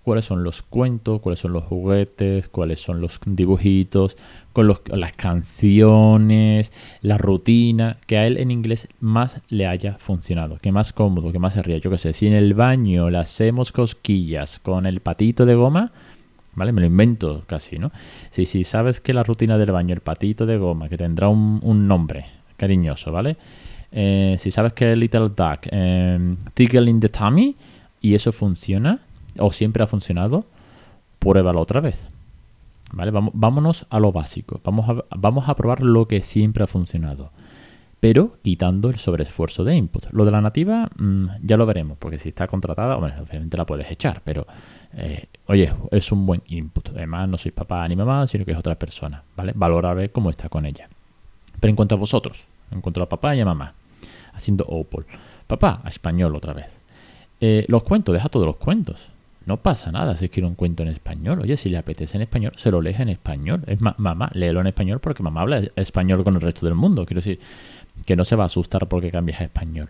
cuáles 0.03 0.25
son 0.25 0.43
los 0.45 0.63
cuentos, 0.63 1.21
cuáles 1.21 1.41
son 1.41 1.53
los 1.53 1.65
juguetes, 1.65 2.49
cuáles 2.49 2.81
son 2.81 3.01
los 3.01 3.21
dibujitos, 3.25 4.17
con 4.53 4.67
los, 4.67 4.81
las 4.89 5.13
canciones, 5.13 6.73
la 7.03 7.19
rutina, 7.19 7.99
que 8.07 8.19
a 8.19 8.27
él 8.27 8.39
en 8.39 8.51
inglés 8.51 8.89
más 9.01 9.41
le 9.49 9.67
haya 9.67 9.95
funcionado, 9.95 10.59
que 10.61 10.73
más 10.73 10.93
cómodo, 10.93 11.33
que 11.33 11.39
más 11.39 11.55
se 11.55 11.63
ría. 11.63 11.79
Yo 11.79 11.91
qué 11.91 11.99
sé, 11.99 12.13
si 12.15 12.27
en 12.27 12.35
el 12.35 12.55
baño 12.55 13.11
le 13.11 13.19
hacemos 13.19 13.73
cosquillas 13.73 14.59
con 14.59 14.87
el 14.87 15.01
patito 15.01 15.47
de 15.47 15.55
goma, 15.55 15.93
¿vale? 16.55 16.73
Me 16.73 16.81
lo 16.81 16.87
invento 16.87 17.45
casi, 17.47 17.79
¿no? 17.79 17.93
Si, 18.31 18.47
si 18.47 18.65
sabes 18.65 19.01
que 19.01 19.15
la 19.15 19.23
rutina 19.23 19.59
del 19.59 19.73
baño, 19.73 19.95
el 19.95 20.01
patito 20.01 20.47
de 20.47 20.57
goma, 20.57 20.89
que 20.89 20.97
tendrá 20.97 21.29
un, 21.29 21.87
nombre 21.87 22.27
cariñoso, 22.57 23.13
¿vale? 23.13 23.37
Eh, 23.93 24.37
si 24.39 24.51
sabes 24.51 24.73
que 24.73 24.95
Little 24.95 25.31
Duck, 25.31 25.67
eh, 25.71 26.35
Tickle 26.55 26.89
in 26.89 27.01
the 27.01 27.09
Tummy, 27.09 27.57
y 28.01 28.15
eso 28.15 28.33
funciona, 28.33 29.01
o 29.39 29.53
siempre 29.53 29.83
ha 29.83 29.87
funcionado, 29.87 30.45
pruébalo 31.19 31.61
otra 31.61 31.81
vez. 31.81 31.99
¿Vale? 32.93 33.13
Vámonos 33.13 33.87
a 33.91 34.01
lo 34.01 34.11
básico. 34.11 34.61
Vamos 34.65 34.89
a, 34.89 35.05
vamos 35.17 35.49
a 35.49 35.55
probar 35.55 35.83
lo 35.83 36.09
que 36.09 36.23
siempre 36.23 36.65
ha 36.65 36.67
funcionado. 36.67 37.31
Pero 38.01 38.39
quitando 38.43 38.89
el 38.89 38.99
sobreesfuerzo 38.99 39.63
de 39.63 39.77
input. 39.77 40.07
Lo 40.11 40.25
de 40.25 40.31
la 40.31 40.41
nativa 40.41 40.89
mm, 40.97 41.27
ya 41.43 41.57
lo 41.57 41.67
veremos, 41.67 41.99
porque 41.99 42.19
si 42.19 42.31
está 42.31 42.49
contratada, 42.49 42.97
obviamente 42.97 43.57
la 43.57 43.67
puedes 43.67 43.91
echar, 43.91 44.23
pero 44.25 44.47
eh, 44.95 45.27
oye, 45.47 45.73
es 45.91 46.11
un 46.11 46.25
buen 46.25 46.43
input. 46.47 46.89
Además, 46.89 47.29
no 47.29 47.39
sois 47.39 47.55
papá 47.55 47.87
ni 47.87 47.97
mamá, 47.97 48.27
sino 48.27 48.45
que 48.45 48.53
es 48.53 48.59
otra 48.59 48.75
persona, 48.77 49.23
¿vale? 49.37 49.53
Valora 49.55 49.93
ver 49.95 50.11
cómo 50.11 50.31
está 50.31 50.49
con 50.49 50.65
ella. 50.65 50.89
Pero 51.61 51.71
en 51.71 51.77
cuanto 51.77 51.95
a 51.95 51.99
vosotros, 51.99 52.47
en 52.71 52.81
cuanto 52.81 53.03
a 53.03 53.09
papá 53.09 53.37
y 53.37 53.41
a 53.41 53.45
mamá, 53.45 53.75
haciendo 54.33 54.65
Opal. 54.65 55.05
Papá, 55.47 55.81
a 55.85 55.89
español 55.91 56.35
otra 56.35 56.55
vez. 56.55 56.80
Eh, 57.41 57.65
los 57.69 57.83
cuentos, 57.83 58.13
deja 58.13 58.29
todos 58.29 58.47
los 58.47 58.57
cuentos. 58.57 59.09
No 59.47 59.57
pasa 59.57 59.91
nada 59.91 60.17
si 60.17 60.29
quiere 60.29 60.47
un 60.47 60.55
cuento 60.55 60.83
en 60.83 60.91
español. 60.91 61.41
Oye, 61.41 61.57
si 61.57 61.71
le 61.71 61.79
apetece 61.79 62.17
en 62.17 62.23
español, 62.23 62.53
se 62.57 62.71
lo 62.71 62.83
lees 62.83 63.01
en 63.01 63.09
español. 63.09 63.63
Es 63.67 63.81
mamá, 63.81 64.31
léelo 64.35 64.61
en 64.61 64.67
español 64.67 65.01
porque 65.01 65.23
mamá 65.23 65.41
habla 65.41 65.63
español 65.77 66.23
con 66.23 66.35
el 66.35 66.41
resto 66.41 66.67
del 66.67 66.75
mundo. 66.75 67.07
Quiero 67.07 67.21
decir, 67.21 67.41
que 68.05 68.17
no 68.17 68.25
se 68.25 68.37
va 68.37 68.45
a 68.45 68.47
asustar 68.47 68.87
porque 68.89 69.11
cambias 69.11 69.41
a 69.41 69.45
español. 69.45 69.89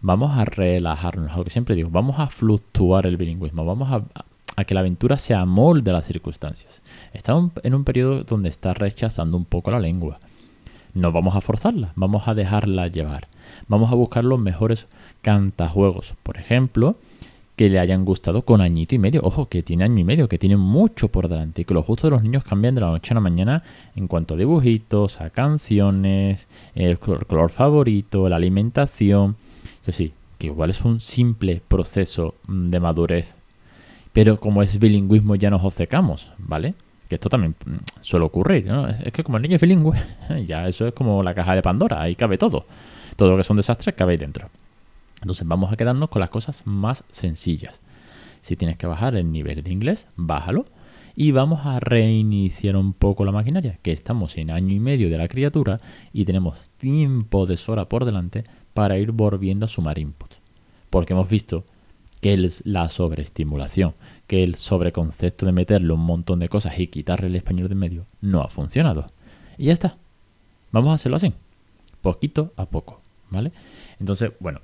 Vamos 0.00 0.36
a 0.36 0.44
relajarnos, 0.44 1.36
lo 1.36 1.44
que 1.44 1.50
siempre 1.50 1.74
digo, 1.74 1.90
vamos 1.90 2.18
a 2.18 2.28
fluctuar 2.28 3.06
el 3.06 3.16
bilingüismo, 3.16 3.64
vamos 3.64 3.90
a, 3.90 4.02
a 4.56 4.64
que 4.64 4.74
la 4.74 4.80
aventura 4.80 5.18
se 5.18 5.34
amolde 5.34 5.90
a 5.90 5.94
las 5.94 6.06
circunstancias. 6.06 6.80
Estamos 7.12 7.52
en 7.62 7.74
un 7.74 7.84
periodo 7.84 8.24
donde 8.24 8.48
está 8.48 8.74
rechazando 8.74 9.36
un 9.36 9.44
poco 9.44 9.70
la 9.70 9.80
lengua. 9.80 10.20
No 10.94 11.12
vamos 11.12 11.36
a 11.36 11.40
forzarla, 11.40 11.92
vamos 11.94 12.26
a 12.26 12.34
dejarla 12.34 12.88
llevar. 12.88 13.28
Vamos 13.68 13.92
a 13.92 13.94
buscar 13.94 14.24
los 14.24 14.38
mejores 14.38 14.86
cantajuegos. 15.22 16.14
Por 16.22 16.36
ejemplo, 16.36 16.96
que 17.56 17.68
le 17.68 17.78
hayan 17.78 18.04
gustado 18.04 18.42
con 18.42 18.60
añito 18.60 18.94
y 18.94 18.98
medio. 18.98 19.20
Ojo, 19.22 19.48
que 19.48 19.62
tiene 19.62 19.84
año 19.84 19.98
y 19.98 20.04
medio, 20.04 20.28
que 20.28 20.38
tiene 20.38 20.56
mucho 20.56 21.08
por 21.08 21.28
delante. 21.28 21.62
Y 21.62 21.64
que 21.64 21.74
los 21.74 21.86
gustos 21.86 22.10
de 22.10 22.16
los 22.16 22.22
niños 22.22 22.42
cambian 22.42 22.74
de 22.74 22.80
la 22.80 22.88
noche 22.88 23.12
a 23.12 23.16
la 23.16 23.20
mañana 23.20 23.62
en 23.94 24.08
cuanto 24.08 24.34
a 24.34 24.36
dibujitos, 24.36 25.20
a 25.20 25.30
canciones, 25.30 26.46
el 26.74 26.98
color 26.98 27.50
favorito, 27.50 28.28
la 28.28 28.36
alimentación. 28.36 29.36
Que 29.84 29.92
sí, 29.92 30.12
que 30.38 30.46
igual 30.46 30.70
es 30.70 30.84
un 30.86 31.00
simple 31.00 31.60
proceso 31.68 32.34
mm, 32.48 32.68
de 32.68 32.80
madurez. 32.80 33.34
Pero 34.12 34.40
como 34.40 34.62
es 34.62 34.78
bilingüismo 34.78 35.36
ya 35.36 35.50
nos 35.50 35.62
obcecamos, 35.62 36.32
¿vale? 36.38 36.74
Que 37.10 37.16
esto 37.16 37.28
también 37.28 37.56
mm, 37.66 37.76
suele 38.02 38.24
ocurrir, 38.24 38.66
¿no? 38.66 38.86
Es 38.86 39.12
que 39.12 39.24
como 39.24 39.36
el 39.36 39.42
niño 39.42 39.56
es 39.56 39.60
bilingüe, 39.60 39.98
ya 40.46 40.68
eso 40.68 40.86
es 40.86 40.94
como 40.94 41.24
la 41.24 41.34
caja 41.34 41.56
de 41.56 41.60
Pandora, 41.60 42.00
ahí 42.00 42.14
cabe 42.14 42.38
todo. 42.38 42.66
Todo 43.16 43.32
lo 43.32 43.36
que 43.36 43.42
son 43.42 43.56
desastres 43.56 43.96
cabe 43.96 44.12
ahí 44.12 44.16
dentro. 44.16 44.48
Entonces 45.20 45.44
vamos 45.44 45.72
a 45.72 45.76
quedarnos 45.76 46.08
con 46.08 46.20
las 46.20 46.30
cosas 46.30 46.62
más 46.66 47.02
sencillas. 47.10 47.80
Si 48.42 48.54
tienes 48.54 48.78
que 48.78 48.86
bajar 48.86 49.16
el 49.16 49.32
nivel 49.32 49.64
de 49.64 49.72
inglés, 49.72 50.06
bájalo. 50.14 50.66
Y 51.16 51.32
vamos 51.32 51.66
a 51.66 51.80
reiniciar 51.80 52.76
un 52.76 52.92
poco 52.92 53.24
la 53.24 53.32
maquinaria, 53.32 53.80
que 53.82 53.90
estamos 53.90 54.38
en 54.38 54.52
año 54.52 54.72
y 54.72 54.78
medio 54.78 55.10
de 55.10 55.18
la 55.18 55.26
criatura 55.26 55.80
y 56.12 56.24
tenemos 56.24 56.58
tiempo 56.78 57.44
de 57.46 57.56
sobra 57.56 57.88
por 57.88 58.04
delante 58.04 58.44
para 58.72 58.96
ir 58.98 59.10
volviendo 59.10 59.66
a 59.66 59.68
sumar 59.68 59.98
inputs. 59.98 60.36
Porque 60.88 61.12
hemos 61.12 61.28
visto 61.28 61.64
que 62.20 62.50
la 62.64 62.90
sobreestimulación, 62.90 63.94
que 64.26 64.44
el 64.44 64.54
sobreconcepto 64.56 65.46
de 65.46 65.52
meterle 65.52 65.92
un 65.92 66.00
montón 66.00 66.38
de 66.38 66.48
cosas 66.48 66.78
y 66.78 66.88
quitarle 66.88 67.28
el 67.28 67.36
español 67.36 67.68
de 67.68 67.74
medio 67.74 68.06
no 68.20 68.42
ha 68.42 68.48
funcionado. 68.48 69.06
Y 69.56 69.66
ya 69.66 69.72
está. 69.72 69.96
Vamos 70.72 70.90
a 70.90 70.94
hacerlo 70.94 71.16
así, 71.16 71.32
poquito 72.00 72.52
a 72.56 72.66
poco, 72.66 73.00
¿vale? 73.30 73.52
Entonces, 73.98 74.32
bueno, 74.38 74.60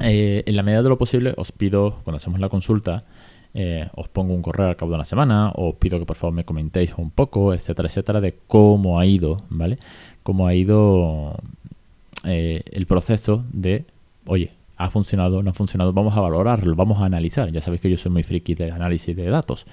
eh, 0.00 0.42
en 0.46 0.56
la 0.56 0.62
medida 0.62 0.82
de 0.82 0.88
lo 0.88 0.98
posible 0.98 1.34
os 1.36 1.52
pido, 1.52 2.00
cuando 2.02 2.16
hacemos 2.16 2.40
la 2.40 2.48
consulta, 2.48 3.04
eh, 3.52 3.88
os 3.94 4.08
pongo 4.08 4.34
un 4.34 4.42
correo 4.42 4.68
al 4.68 4.76
cabo 4.76 4.90
de 4.90 4.96
una 4.96 5.04
semana, 5.04 5.52
os 5.54 5.74
pido 5.76 5.98
que 5.98 6.06
por 6.06 6.16
favor 6.16 6.34
me 6.34 6.44
comentéis 6.44 6.94
un 6.96 7.10
poco, 7.10 7.52
etcétera, 7.52 7.88
etcétera, 7.88 8.20
de 8.20 8.38
cómo 8.46 8.98
ha 8.98 9.06
ido, 9.06 9.36
¿vale? 9.50 9.78
Cómo 10.22 10.46
ha 10.46 10.54
ido 10.54 11.36
eh, 12.24 12.62
el 12.70 12.86
proceso 12.86 13.44
de, 13.52 13.84
oye, 14.26 14.50
ha 14.80 14.90
funcionado, 14.90 15.42
no 15.42 15.50
ha 15.50 15.52
funcionado, 15.54 15.92
vamos 15.92 16.16
a 16.16 16.20
valorarlo, 16.20 16.74
vamos 16.74 17.00
a 17.00 17.04
analizar. 17.04 17.52
Ya 17.52 17.60
sabéis 17.60 17.82
que 17.82 17.90
yo 17.90 17.98
soy 17.98 18.10
muy 18.10 18.22
friki 18.22 18.54
de 18.54 18.70
análisis 18.70 19.14
de 19.14 19.26
datos. 19.26 19.66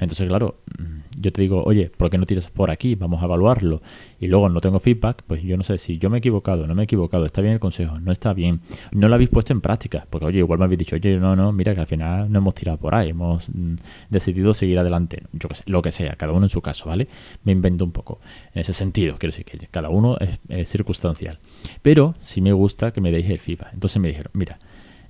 Entonces, 0.00 0.26
claro, 0.26 0.56
mm, 0.78 1.20
yo 1.20 1.32
te 1.32 1.42
digo, 1.42 1.62
oye, 1.64 1.90
¿por 1.94 2.08
qué 2.08 2.16
no 2.16 2.24
tiras 2.24 2.50
por 2.50 2.70
aquí? 2.70 2.94
Vamos 2.94 3.22
a 3.22 3.26
evaluarlo. 3.26 3.82
Y 4.18 4.26
luego 4.26 4.48
no 4.48 4.60
tengo 4.60 4.80
feedback, 4.80 5.22
pues 5.26 5.42
yo 5.42 5.58
no 5.58 5.64
sé 5.64 5.76
si 5.76 5.98
yo 5.98 6.08
me 6.08 6.16
he 6.16 6.20
equivocado, 6.20 6.66
no 6.66 6.74
me 6.74 6.82
he 6.82 6.84
equivocado, 6.84 7.26
está 7.26 7.42
bien 7.42 7.54
el 7.54 7.60
consejo, 7.60 8.00
no 8.00 8.10
está 8.10 8.32
bien. 8.32 8.60
No 8.92 9.08
lo 9.08 9.14
habéis 9.14 9.28
puesto 9.28 9.52
en 9.52 9.60
práctica, 9.60 10.06
porque 10.08 10.26
oye, 10.26 10.38
igual 10.38 10.58
me 10.58 10.64
habéis 10.64 10.78
dicho, 10.78 10.96
oye, 10.96 11.18
no, 11.18 11.36
no, 11.36 11.52
mira 11.52 11.74
que 11.74 11.82
al 11.82 11.86
final 11.86 12.32
no 12.32 12.38
hemos 12.38 12.54
tirado 12.54 12.78
por 12.78 12.94
ahí, 12.94 13.10
hemos 13.10 13.50
mm, 13.50 13.74
decidido 14.08 14.54
seguir 14.54 14.78
adelante. 14.78 15.24
Yo 15.32 15.48
que 15.50 15.56
sé, 15.56 15.64
lo 15.66 15.82
que 15.82 15.92
sea, 15.92 16.16
cada 16.16 16.32
uno 16.32 16.46
en 16.46 16.50
su 16.50 16.62
caso, 16.62 16.86
¿vale? 16.88 17.06
Me 17.44 17.52
invento 17.52 17.84
un 17.84 17.92
poco. 17.92 18.20
En 18.54 18.62
ese 18.62 18.72
sentido, 18.72 19.16
quiero 19.18 19.32
decir 19.32 19.44
que 19.44 19.58
cada 19.70 19.90
uno 19.90 20.16
es 20.48 20.68
circunstancial. 20.70 21.38
Pero 21.82 22.14
sí 22.20 22.40
me 22.40 22.52
gusta 22.52 22.92
que 22.92 23.00
me 23.02 23.10
deis 23.10 23.28
el 23.28 23.38
feedback. 23.38 23.74
Entonces 23.74 24.00
me 24.00 24.08
dijeron, 24.08 24.30
mira, 24.34 24.53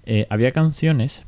eh, 0.07 0.27
había 0.31 0.53
canciones, 0.53 1.23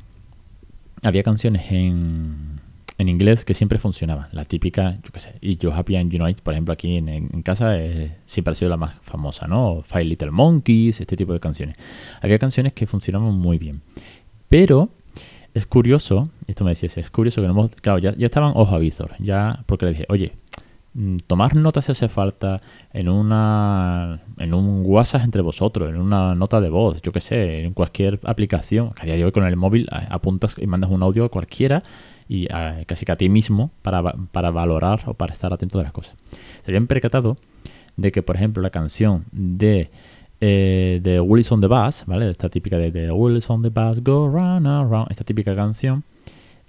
había 1.03 1.23
canciones 1.23 1.71
en, 1.71 2.61
en 2.97 3.09
inglés 3.09 3.45
que 3.45 3.53
siempre 3.53 3.79
funcionaban. 3.79 4.27
La 4.31 4.45
típica, 4.45 4.97
yo 5.03 5.11
qué 5.11 5.19
sé, 5.19 5.35
y 5.41 5.57
You 5.57 5.71
Happy 5.71 5.95
and 5.95 6.13
Unite, 6.13 6.41
por 6.41 6.53
ejemplo, 6.53 6.73
aquí 6.73 6.97
en, 6.97 7.41
casa 7.43 7.79
eh, 7.79 8.17
siempre 8.25 8.51
ha 8.51 8.55
sido 8.55 8.69
la 8.69 8.77
más 8.77 8.95
famosa, 9.01 9.47
¿no? 9.47 9.81
Five 9.83 10.05
Little 10.05 10.31
Monkeys, 10.31 10.99
este 10.99 11.15
tipo 11.15 11.33
de 11.33 11.39
canciones. 11.39 11.75
Había 12.21 12.39
canciones 12.39 12.73
que 12.73 12.87
funcionaban 12.87 13.33
muy 13.33 13.57
bien. 13.57 13.81
Pero 14.49 14.89
es 15.53 15.65
curioso, 15.65 16.29
esto 16.47 16.63
me 16.63 16.71
decías, 16.71 16.97
es 16.97 17.09
curioso 17.09 17.41
que 17.41 17.47
no 17.47 17.53
hemos, 17.53 17.71
claro, 17.71 17.99
ya, 17.99 18.15
ya 18.15 18.27
estaban 18.27 18.53
ojo 18.55 18.75
a 18.75 18.79
visor, 18.79 19.15
ya, 19.19 19.63
porque 19.65 19.85
le 19.85 19.91
dije, 19.91 20.05
oye, 20.09 20.33
tomar 21.27 21.55
notas 21.55 21.85
si 21.85 21.91
hace 21.91 22.09
falta 22.09 22.61
en 22.91 23.09
una 23.09 24.21
en 24.37 24.53
un 24.53 24.83
WhatsApp 24.85 25.23
entre 25.23 25.41
vosotros, 25.41 25.89
en 25.89 25.97
una 25.97 26.35
nota 26.35 26.59
de 26.61 26.69
voz, 26.69 27.01
yo 27.01 27.11
que 27.11 27.21
sé, 27.21 27.63
en 27.63 27.73
cualquier 27.73 28.19
aplicación. 28.23 28.93
A 28.99 29.05
día 29.05 29.15
de 29.15 29.25
hoy 29.25 29.31
con 29.31 29.45
el 29.45 29.55
móvil 29.55 29.87
apuntas 29.91 30.55
y 30.57 30.67
mandas 30.67 30.89
un 30.89 31.03
audio 31.03 31.25
a 31.25 31.29
cualquiera 31.29 31.83
y 32.27 32.47
casi 32.85 33.05
que 33.05 33.11
a 33.11 33.15
ti 33.15 33.29
mismo 33.29 33.71
para, 33.81 34.01
para 34.31 34.51
valorar 34.51 35.01
o 35.05 35.13
para 35.13 35.33
estar 35.33 35.53
atento 35.53 35.77
de 35.77 35.85
las 35.85 35.93
cosas. 35.93 36.15
Se 36.63 36.71
habían 36.71 36.87
percatado 36.87 37.37
de 37.95 38.11
que, 38.11 38.21
por 38.21 38.35
ejemplo, 38.35 38.61
la 38.61 38.69
canción 38.69 39.25
de 39.31 39.89
eh, 40.39 40.99
de 41.01 41.19
Willis 41.19 41.51
on 41.51 41.61
the 41.61 41.67
Bus, 41.67 42.03
¿vale? 42.05 42.29
Esta 42.29 42.49
típica 42.49 42.77
de, 42.77 42.91
de 42.91 43.11
Willis 43.11 43.49
on 43.49 43.63
the 43.63 43.69
Bus, 43.69 44.03
go 44.03 44.29
round, 44.29 44.67
around, 44.67 45.09
esta 45.09 45.23
típica 45.23 45.55
canción, 45.55 46.03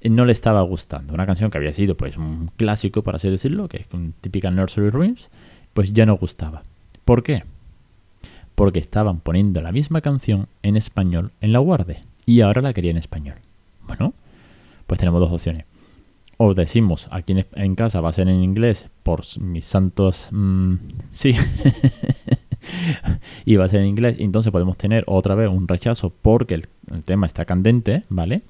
no 0.02 0.24
le 0.24 0.32
estaba 0.32 0.62
gustando. 0.62 1.14
Una 1.14 1.26
canción 1.26 1.50
que 1.50 1.58
había 1.58 1.72
sido 1.72 1.96
pues 1.96 2.16
un 2.16 2.50
clásico, 2.56 3.02
por 3.02 3.16
así 3.16 3.28
decirlo, 3.28 3.68
que 3.68 3.78
es 3.78 3.86
un 3.92 4.14
típica 4.20 4.50
Nursery 4.50 4.90
Rhymes, 4.90 5.30
pues 5.74 5.92
ya 5.92 6.06
no 6.06 6.16
gustaba. 6.16 6.62
¿Por 7.04 7.22
qué? 7.22 7.44
Porque 8.54 8.78
estaban 8.78 9.20
poniendo 9.20 9.60
la 9.60 9.72
misma 9.72 10.00
canción 10.00 10.48
en 10.62 10.76
español 10.76 11.32
en 11.40 11.52
la 11.52 11.58
guardia 11.58 12.00
y 12.26 12.40
ahora 12.40 12.62
la 12.62 12.72
quería 12.72 12.90
en 12.90 12.96
español. 12.96 13.36
Bueno, 13.86 14.14
pues 14.86 15.00
tenemos 15.00 15.20
dos 15.20 15.32
opciones. 15.32 15.64
O 16.36 16.54
decimos 16.54 17.08
aquí 17.10 17.34
en, 17.54 17.74
casa 17.74 18.00
va 18.00 18.10
a 18.10 18.12
ser 18.12 18.28
en 18.28 18.42
inglés 18.42 18.88
por 19.02 19.22
mis 19.40 19.64
santos... 19.64 20.28
Mm, 20.30 20.74
sí. 21.10 21.34
y 23.44 23.56
va 23.56 23.64
a 23.64 23.68
ser 23.68 23.80
en 23.80 23.88
inglés. 23.88 24.16
Entonces 24.20 24.52
podemos 24.52 24.76
tener 24.76 25.02
otra 25.08 25.34
vez 25.34 25.48
un 25.48 25.66
rechazo 25.66 26.10
porque 26.10 26.54
el 26.54 26.68
tema 27.04 27.26
está 27.26 27.44
candente, 27.44 28.04
¿vale? 28.08 28.42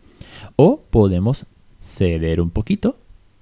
O 0.57 0.81
podemos 0.91 1.47
ceder 1.81 2.41
un 2.41 2.51
poquito, 2.51 2.97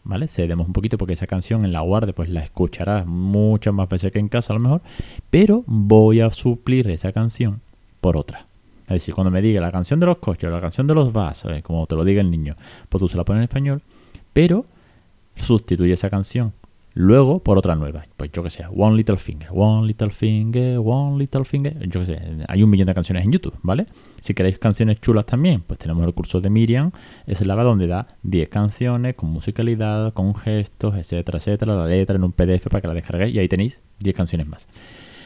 ¿vale? 0.05 0.29
Cedemos 0.29 0.67
un 0.67 0.73
poquito 0.73 0.99
porque 0.99 1.15
esa 1.15 1.27
canción 1.27 1.65
en 1.65 1.73
la 1.73 1.81
guardia 1.81 2.15
pues 2.15 2.29
la 2.29 2.43
escucharás 2.43 3.07
muchas 3.07 3.75
más 3.75 3.89
veces 3.89 4.13
que 4.13 4.19
en 4.19 4.29
casa 4.29 4.53
a 4.53 4.57
lo 4.57 4.61
mejor, 4.61 4.83
pero 5.31 5.65
voy 5.67 6.21
a 6.21 6.31
suplir 6.31 6.89
esa 6.91 7.13
canción 7.13 7.61
por 8.01 8.17
otra. 8.17 8.47
Es 8.85 8.95
decir, 8.95 9.15
cuando 9.15 9.33
me 9.33 9.43
diga 9.43 9.61
la 9.61 9.73
canción 9.73 9.99
de 9.99 10.07
los 10.07 10.19
coches, 10.19 10.51
la 10.51 10.61
canción 10.61 10.87
de 10.87 10.95
los 10.95 11.13
vasos, 11.13 11.51
eh, 11.53 11.63
como 11.63 11.87
te 11.87 11.97
lo 11.97 12.05
diga 12.05 12.21
el 12.21 12.31
niño, 12.31 12.57
pues 12.89 13.01
tú 13.01 13.09
se 13.09 13.17
la 13.17 13.25
pones 13.25 13.41
en 13.41 13.45
español, 13.45 13.83
pero 14.33 14.65
sustituye 15.37 15.93
esa 15.93 16.09
canción 16.09 16.53
luego 16.97 17.41
por 17.41 17.59
otra 17.59 17.77
nueva. 17.77 18.07
Pues 18.17 18.33
yo 18.33 18.43
que 18.43 18.49
sé, 18.49 18.65
One 18.75 18.97
Little 18.97 19.19
Finger, 19.19 19.51
One 19.53 19.87
Little 19.87 20.11
Finger, 20.11 20.81
One 20.83 21.19
Little 21.19 21.45
Finger. 21.45 21.87
Yo 21.89 22.01
que 22.01 22.07
sé, 22.07 22.21
hay 22.49 22.63
un 22.63 22.71
millón 22.71 22.87
de 22.87 22.95
canciones 22.95 23.23
en 23.23 23.33
YouTube, 23.33 23.55
¿vale? 23.63 23.87
Si 24.21 24.33
queréis 24.33 24.59
canciones 24.59 24.99
chulas 25.03 25.27
también, 25.27 25.61
pues 25.61 25.79
tenemos 25.79 26.07
el 26.07 26.15
curso 26.15 26.41
de 26.41 26.49
Miriam, 26.49 26.91
es 27.27 27.43
el 27.43 27.49
donde 27.49 27.87
da 27.87 28.09
10 28.23 28.49
canciones 28.49 29.15
con 29.15 29.29
musicalidad, 29.29 30.15
con 30.15 30.35
gestos, 30.35 30.97
etcétera, 30.97 31.37
etcétera, 31.37 31.77
la 31.77 31.87
letra 31.87 32.17
en 32.17 32.25
un 32.25 32.33
PDF 32.33 32.69
para 32.69 32.81
que 32.81 32.89
la 32.89 32.95
descarguéis 32.95 33.35
y 33.35 33.41
ahí 33.41 33.49
tenéis 33.49 33.79
10 33.99 34.17
canciones 34.17 34.47
más. 34.47 34.67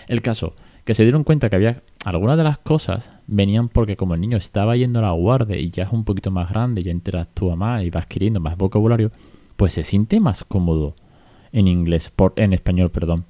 El 0.08 0.22
caso, 0.22 0.54
que 0.84 0.96
se 0.96 1.04
dieron 1.04 1.22
cuenta 1.22 1.50
que 1.50 1.56
había 1.56 1.82
algunas 2.04 2.36
de 2.36 2.42
las 2.42 2.58
cosas 2.58 3.12
venían 3.28 3.68
porque 3.68 3.96
como 3.96 4.14
el 4.14 4.20
niño 4.20 4.38
estaba 4.38 4.76
yendo 4.76 4.98
a 4.98 5.02
la 5.02 5.12
guardia 5.12 5.56
y 5.56 5.70
ya 5.70 5.84
es 5.84 5.92
un 5.92 6.04
poquito 6.04 6.32
más 6.32 6.50
grande, 6.50 6.82
ya 6.82 6.90
interactúa 6.90 7.54
más 7.54 7.84
y 7.84 7.90
va 7.90 8.00
adquiriendo 8.00 8.40
más 8.40 8.56
vocabulario, 8.56 9.12
pues 9.54 9.74
se 9.74 9.84
siente 9.84 10.18
más 10.18 10.42
cómodo 10.42 10.96
en 11.52 11.68
inglés, 11.68 12.10
por, 12.14 12.32
en 12.36 12.52
español, 12.52 12.90
perdón, 12.90 13.24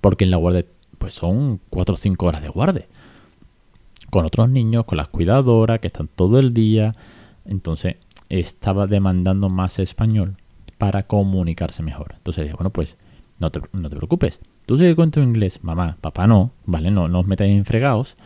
porque 0.00 0.24
en 0.24 0.30
la 0.30 0.36
guardia 0.36 0.66
pues 0.98 1.14
son 1.14 1.60
4 1.70 1.94
o 1.94 1.96
5 1.96 2.26
horas 2.26 2.42
de 2.42 2.48
guardia 2.48 2.86
con 4.10 4.24
otros 4.24 4.48
niños, 4.48 4.84
con 4.84 4.96
las 4.96 5.08
cuidadoras 5.08 5.80
que 5.80 5.88
están 5.88 6.08
todo 6.08 6.38
el 6.38 6.54
día, 6.54 6.94
entonces 7.44 7.96
estaba 8.28 8.86
demandando 8.86 9.48
más 9.48 9.80
español 9.80 10.36
para 10.78 11.08
comunicarse 11.08 11.82
mejor. 11.82 12.14
Entonces 12.16 12.44
dije, 12.44 12.56
bueno, 12.56 12.70
pues 12.70 12.96
no 13.40 13.50
te, 13.50 13.60
no 13.72 13.90
te 13.90 13.96
preocupes, 13.96 14.38
Tú 14.66 14.78
sigue 14.78 14.96
con 14.96 15.10
tu 15.10 15.20
inglés, 15.20 15.62
mamá, 15.62 15.98
papá 16.00 16.26
no, 16.26 16.52
¿vale? 16.64 16.90
No, 16.90 17.08
no 17.08 17.20
os 17.20 17.26
metáis 17.26 17.54
en 17.54 17.66
fregados 17.66 18.16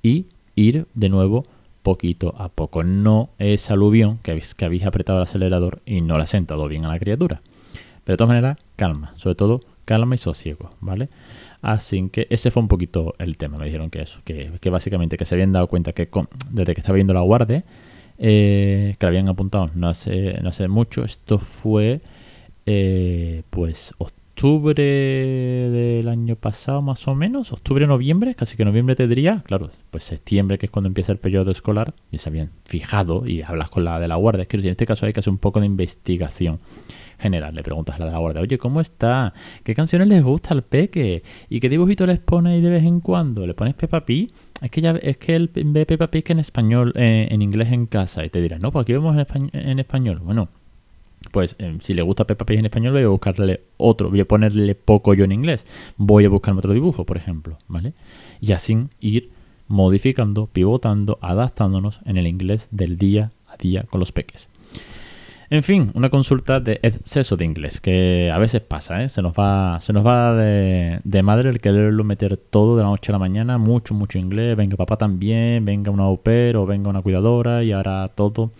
y 0.00 0.26
ir 0.54 0.86
de 0.94 1.08
nuevo 1.08 1.44
poquito 1.82 2.34
a 2.38 2.50
poco. 2.50 2.84
No 2.84 3.30
es 3.38 3.70
aluvión 3.70 4.18
que 4.18 4.30
habéis, 4.30 4.54
que 4.54 4.64
habéis 4.64 4.86
apretado 4.86 5.18
el 5.18 5.24
acelerador 5.24 5.82
y 5.86 6.00
no 6.00 6.16
le 6.16 6.22
ha 6.22 6.28
sentado 6.28 6.68
bien 6.68 6.84
a 6.84 6.88
la 6.88 7.00
criatura. 7.00 7.42
Pero 8.08 8.14
de 8.14 8.16
todas 8.16 8.28
maneras, 8.28 8.58
calma, 8.76 9.12
sobre 9.16 9.34
todo 9.34 9.60
calma 9.84 10.14
y 10.14 10.18
sosiego, 10.18 10.70
¿vale? 10.80 11.10
Así 11.60 12.08
que 12.08 12.26
ese 12.30 12.50
fue 12.50 12.62
un 12.62 12.68
poquito 12.68 13.14
el 13.18 13.36
tema. 13.36 13.58
Me 13.58 13.66
dijeron 13.66 13.90
que 13.90 14.00
eso, 14.00 14.20
que, 14.24 14.70
básicamente 14.70 15.18
que 15.18 15.26
se 15.26 15.34
habían 15.34 15.52
dado 15.52 15.66
cuenta 15.66 15.92
que 15.92 16.08
desde 16.50 16.72
que 16.72 16.80
estaba 16.80 16.94
viendo 16.94 17.12
la 17.12 17.20
guardia, 17.20 17.64
eh, 18.16 18.96
que 18.98 19.04
la 19.04 19.08
habían 19.08 19.28
apuntado 19.28 19.70
no 19.74 19.88
hace, 19.88 20.40
no 20.40 20.48
hace 20.48 20.68
mucho, 20.68 21.04
esto 21.04 21.38
fue 21.38 22.00
eh, 22.64 23.42
pues 23.50 23.92
octubre 23.98 24.82
del 24.82 26.08
año 26.08 26.36
pasado 26.36 26.80
más 26.80 27.06
o 27.08 27.14
menos, 27.14 27.52
octubre, 27.52 27.86
noviembre, 27.86 28.34
casi 28.34 28.56
que 28.56 28.64
noviembre 28.64 28.96
tendría, 28.96 29.42
claro, 29.44 29.68
pues 29.90 30.04
septiembre 30.04 30.56
que 30.56 30.64
es 30.64 30.72
cuando 30.72 30.88
empieza 30.88 31.12
el 31.12 31.18
periodo 31.18 31.50
escolar, 31.50 31.92
y 32.10 32.16
se 32.16 32.30
habían 32.30 32.52
fijado 32.64 33.26
y 33.26 33.42
hablas 33.42 33.68
con 33.68 33.84
la 33.84 34.00
de 34.00 34.08
la 34.08 34.16
guardia, 34.16 34.42
es 34.42 34.48
que 34.48 34.56
en 34.56 34.66
este 34.68 34.86
caso 34.86 35.04
hay 35.04 35.12
que 35.12 35.20
hacer 35.20 35.30
un 35.30 35.38
poco 35.38 35.60
de 35.60 35.66
investigación 35.66 36.58
general, 37.18 37.54
le 37.54 37.62
preguntas 37.62 37.96
a 37.96 37.98
la 38.00 38.06
de 38.06 38.12
la 38.12 38.18
guardia, 38.18 38.42
oye, 38.42 38.58
¿cómo 38.58 38.80
está? 38.80 39.32
¿Qué 39.64 39.74
canciones 39.74 40.08
les 40.08 40.22
gusta 40.22 40.54
al 40.54 40.62
peque? 40.62 41.22
¿Y 41.48 41.60
qué 41.60 41.68
dibujito 41.68 42.06
les 42.06 42.18
pone 42.18 42.52
ahí 42.52 42.60
de 42.60 42.70
vez 42.70 42.84
en 42.84 43.00
cuando? 43.00 43.46
¿Le 43.46 43.54
pones 43.54 43.74
Peppa 43.74 44.04
Pig? 44.04 44.30
Es 44.60 44.70
que 44.70 44.80
ya 44.80 44.90
es 44.90 45.16
que 45.16 45.36
él 45.36 45.50
ve 45.52 45.86
Peppa 45.86 46.10
Pig 46.10 46.24
en 46.30 46.38
español, 46.38 46.92
eh, 46.96 47.28
en 47.30 47.42
inglés 47.42 47.72
en 47.72 47.86
casa, 47.86 48.24
y 48.24 48.30
te 48.30 48.40
dirá, 48.40 48.58
no, 48.58 48.72
pues 48.72 48.84
aquí 48.84 48.92
vemos 48.92 49.16
en 49.52 49.78
español. 49.78 50.20
Bueno, 50.22 50.48
pues 51.32 51.56
em, 51.58 51.80
si 51.80 51.94
le 51.94 52.02
gusta 52.02 52.26
Peppa 52.26 52.46
Pig 52.46 52.58
en 52.58 52.66
español 52.66 52.92
voy 52.92 53.02
a 53.02 53.08
buscarle 53.08 53.62
otro, 53.76 54.10
voy 54.10 54.20
a 54.20 54.24
ponerle 54.28 54.74
poco 54.74 55.14
yo 55.14 55.24
en 55.24 55.32
inglés, 55.32 55.64
voy 55.96 56.24
a 56.24 56.28
buscarme 56.28 56.58
otro 56.58 56.72
dibujo, 56.72 57.04
por 57.04 57.16
ejemplo, 57.16 57.58
¿vale? 57.66 57.94
Y 58.40 58.52
así 58.52 58.78
ir 59.00 59.30
modificando, 59.66 60.46
pivotando, 60.46 61.18
adaptándonos 61.20 62.00
en 62.04 62.16
el 62.16 62.26
inglés 62.26 62.68
del 62.70 62.96
día 62.96 63.32
a 63.46 63.56
día 63.56 63.84
con 63.90 64.00
los 64.00 64.12
peques. 64.12 64.48
En 65.50 65.62
fin, 65.62 65.90
una 65.94 66.10
consulta 66.10 66.60
de 66.60 66.78
exceso 66.82 67.36
de 67.38 67.46
inglés, 67.46 67.80
que 67.80 68.30
a 68.30 68.36
veces 68.36 68.60
pasa, 68.60 69.02
¿eh? 69.02 69.08
Se 69.08 69.22
nos 69.22 69.32
va, 69.32 69.80
se 69.80 69.94
nos 69.94 70.06
va 70.06 70.34
de, 70.34 71.22
madre 71.22 71.48
el 71.48 71.60
quererlo 71.60 72.04
meter 72.04 72.36
todo 72.36 72.76
de 72.76 72.82
la 72.82 72.90
noche 72.90 73.10
a 73.10 73.14
la 73.14 73.18
mañana, 73.18 73.56
mucho, 73.56 73.94
mucho 73.94 74.18
inglés, 74.18 74.56
venga 74.56 74.76
papá 74.76 74.98
también, 74.98 75.64
venga 75.64 75.90
una 75.90 76.04
au 76.04 76.20
pair 76.22 76.56
o 76.58 76.66
venga 76.66 76.90
una 76.90 77.00
cuidadora 77.00 77.64
y 77.64 77.72
ahora 77.72 78.10
todo. 78.14 78.50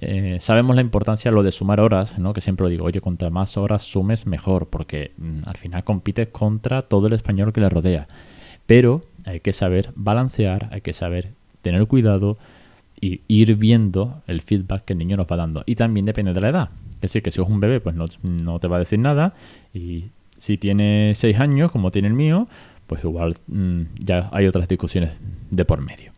Eh, 0.00 0.38
sabemos 0.40 0.74
la 0.74 0.82
importancia 0.82 1.30
de 1.30 1.34
lo 1.36 1.44
de 1.44 1.52
sumar 1.52 1.78
horas, 1.78 2.18
¿no? 2.18 2.32
que 2.32 2.40
siempre 2.40 2.64
lo 2.64 2.70
digo, 2.70 2.86
oye, 2.86 3.00
contra 3.00 3.30
más 3.30 3.56
horas 3.56 3.82
sumes 3.82 4.26
mejor, 4.26 4.68
porque 4.68 5.12
mm, 5.16 5.42
al 5.46 5.58
final 5.58 5.84
compites 5.84 6.28
contra 6.28 6.82
todo 6.82 7.06
el 7.06 7.12
español 7.12 7.52
que 7.52 7.60
le 7.60 7.68
rodea. 7.68 8.08
Pero 8.66 9.02
hay 9.26 9.38
que 9.38 9.52
saber 9.52 9.92
balancear, 9.94 10.70
hay 10.72 10.80
que 10.80 10.92
saber 10.92 11.34
tener 11.62 11.86
cuidado 11.86 12.36
y 13.00 13.22
ir 13.28 13.56
viendo 13.56 14.22
el 14.26 14.40
feedback 14.42 14.84
que 14.84 14.92
el 14.92 14.98
niño 14.98 15.16
nos 15.16 15.26
va 15.26 15.36
dando. 15.36 15.62
Y 15.66 15.74
también 15.74 16.06
depende 16.06 16.32
de 16.32 16.40
la 16.40 16.48
edad. 16.48 16.70
Es 16.94 17.00
decir, 17.02 17.22
que 17.22 17.30
si 17.30 17.40
es 17.40 17.48
un 17.48 17.60
bebé, 17.60 17.80
pues 17.80 17.96
no, 17.96 18.58
te 18.58 18.68
va 18.68 18.76
a 18.76 18.78
decir 18.80 18.98
nada. 18.98 19.34
Y 19.72 20.10
si 20.36 20.58
tiene 20.58 21.12
6 21.14 21.40
años, 21.40 21.72
como 21.72 21.90
tiene 21.90 22.08
el 22.08 22.14
mío, 22.14 22.46
pues 22.86 23.02
igual 23.04 23.36
mm, 23.46 23.82
ya 23.98 24.28
hay 24.32 24.46
otras 24.46 24.68
discusiones 24.68 25.18
de 25.50 25.64
por 25.64 25.80
medio. 25.80 26.12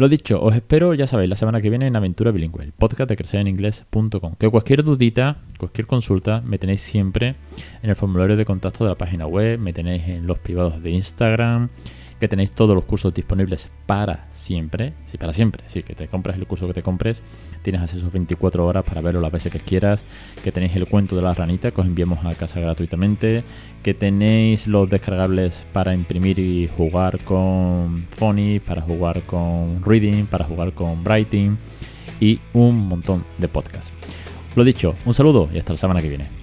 Lo 0.00 0.08
dicho, 0.08 0.42
os 0.42 0.54
espero, 0.54 0.94
ya 0.94 1.06
sabéis, 1.06 1.28
la 1.28 1.36
semana 1.36 1.60
que 1.60 1.68
viene 1.68 1.86
en 1.86 1.94
Aventura 1.94 2.30
Bilingüe, 2.30 2.64
el 2.64 2.72
podcast 2.72 3.10
de 3.10 3.16
crecereninglés.com. 3.16 4.34
Que 4.38 4.48
cualquier 4.48 4.82
dudita, 4.82 5.36
cualquier 5.58 5.86
consulta, 5.86 6.40
me 6.40 6.56
tenéis 6.56 6.80
siempre 6.80 7.36
en 7.82 7.90
el 7.90 7.96
formulario 7.96 8.34
de 8.34 8.46
contacto 8.46 8.84
de 8.84 8.90
la 8.90 8.96
página 8.96 9.26
web, 9.26 9.58
me 9.58 9.74
tenéis 9.74 10.08
en 10.08 10.26
los 10.26 10.38
privados 10.38 10.82
de 10.82 10.90
Instagram, 10.90 11.68
que 12.18 12.28
tenéis 12.28 12.52
todos 12.52 12.74
los 12.74 12.86
cursos 12.86 13.12
disponibles 13.12 13.70
para 13.84 14.29
siempre, 14.40 14.94
sí, 15.10 15.18
para 15.18 15.32
siempre, 15.32 15.62
sí, 15.66 15.82
que 15.82 15.94
te 15.94 16.08
compras 16.08 16.36
el 16.36 16.46
curso 16.46 16.66
que 16.66 16.74
te 16.74 16.82
compres, 16.82 17.22
tienes 17.62 17.82
acceso 17.82 18.10
24 18.10 18.66
horas 18.66 18.84
para 18.84 19.00
verlo 19.00 19.20
las 19.20 19.30
veces 19.30 19.52
que 19.52 19.60
quieras, 19.60 20.02
que 20.42 20.50
tenéis 20.50 20.74
el 20.76 20.86
cuento 20.86 21.14
de 21.14 21.22
la 21.22 21.34
ranita 21.34 21.70
que 21.70 21.80
os 21.80 21.86
enviamos 21.86 22.24
a 22.24 22.34
casa 22.34 22.58
gratuitamente, 22.58 23.44
que 23.82 23.94
tenéis 23.94 24.66
los 24.66 24.88
descargables 24.88 25.66
para 25.72 25.94
imprimir 25.94 26.38
y 26.38 26.68
jugar 26.68 27.20
con 27.20 28.04
Phony, 28.16 28.60
para 28.64 28.80
jugar 28.80 29.22
con 29.22 29.82
Reading, 29.84 30.24
para 30.26 30.44
jugar 30.44 30.72
con 30.72 31.04
Writing 31.04 31.56
y 32.18 32.40
un 32.54 32.88
montón 32.88 33.24
de 33.38 33.48
podcasts. 33.48 33.92
Lo 34.56 34.64
dicho, 34.64 34.96
un 35.04 35.14
saludo 35.14 35.48
y 35.52 35.58
hasta 35.58 35.74
la 35.74 35.78
semana 35.78 36.02
que 36.02 36.08
viene. 36.08 36.39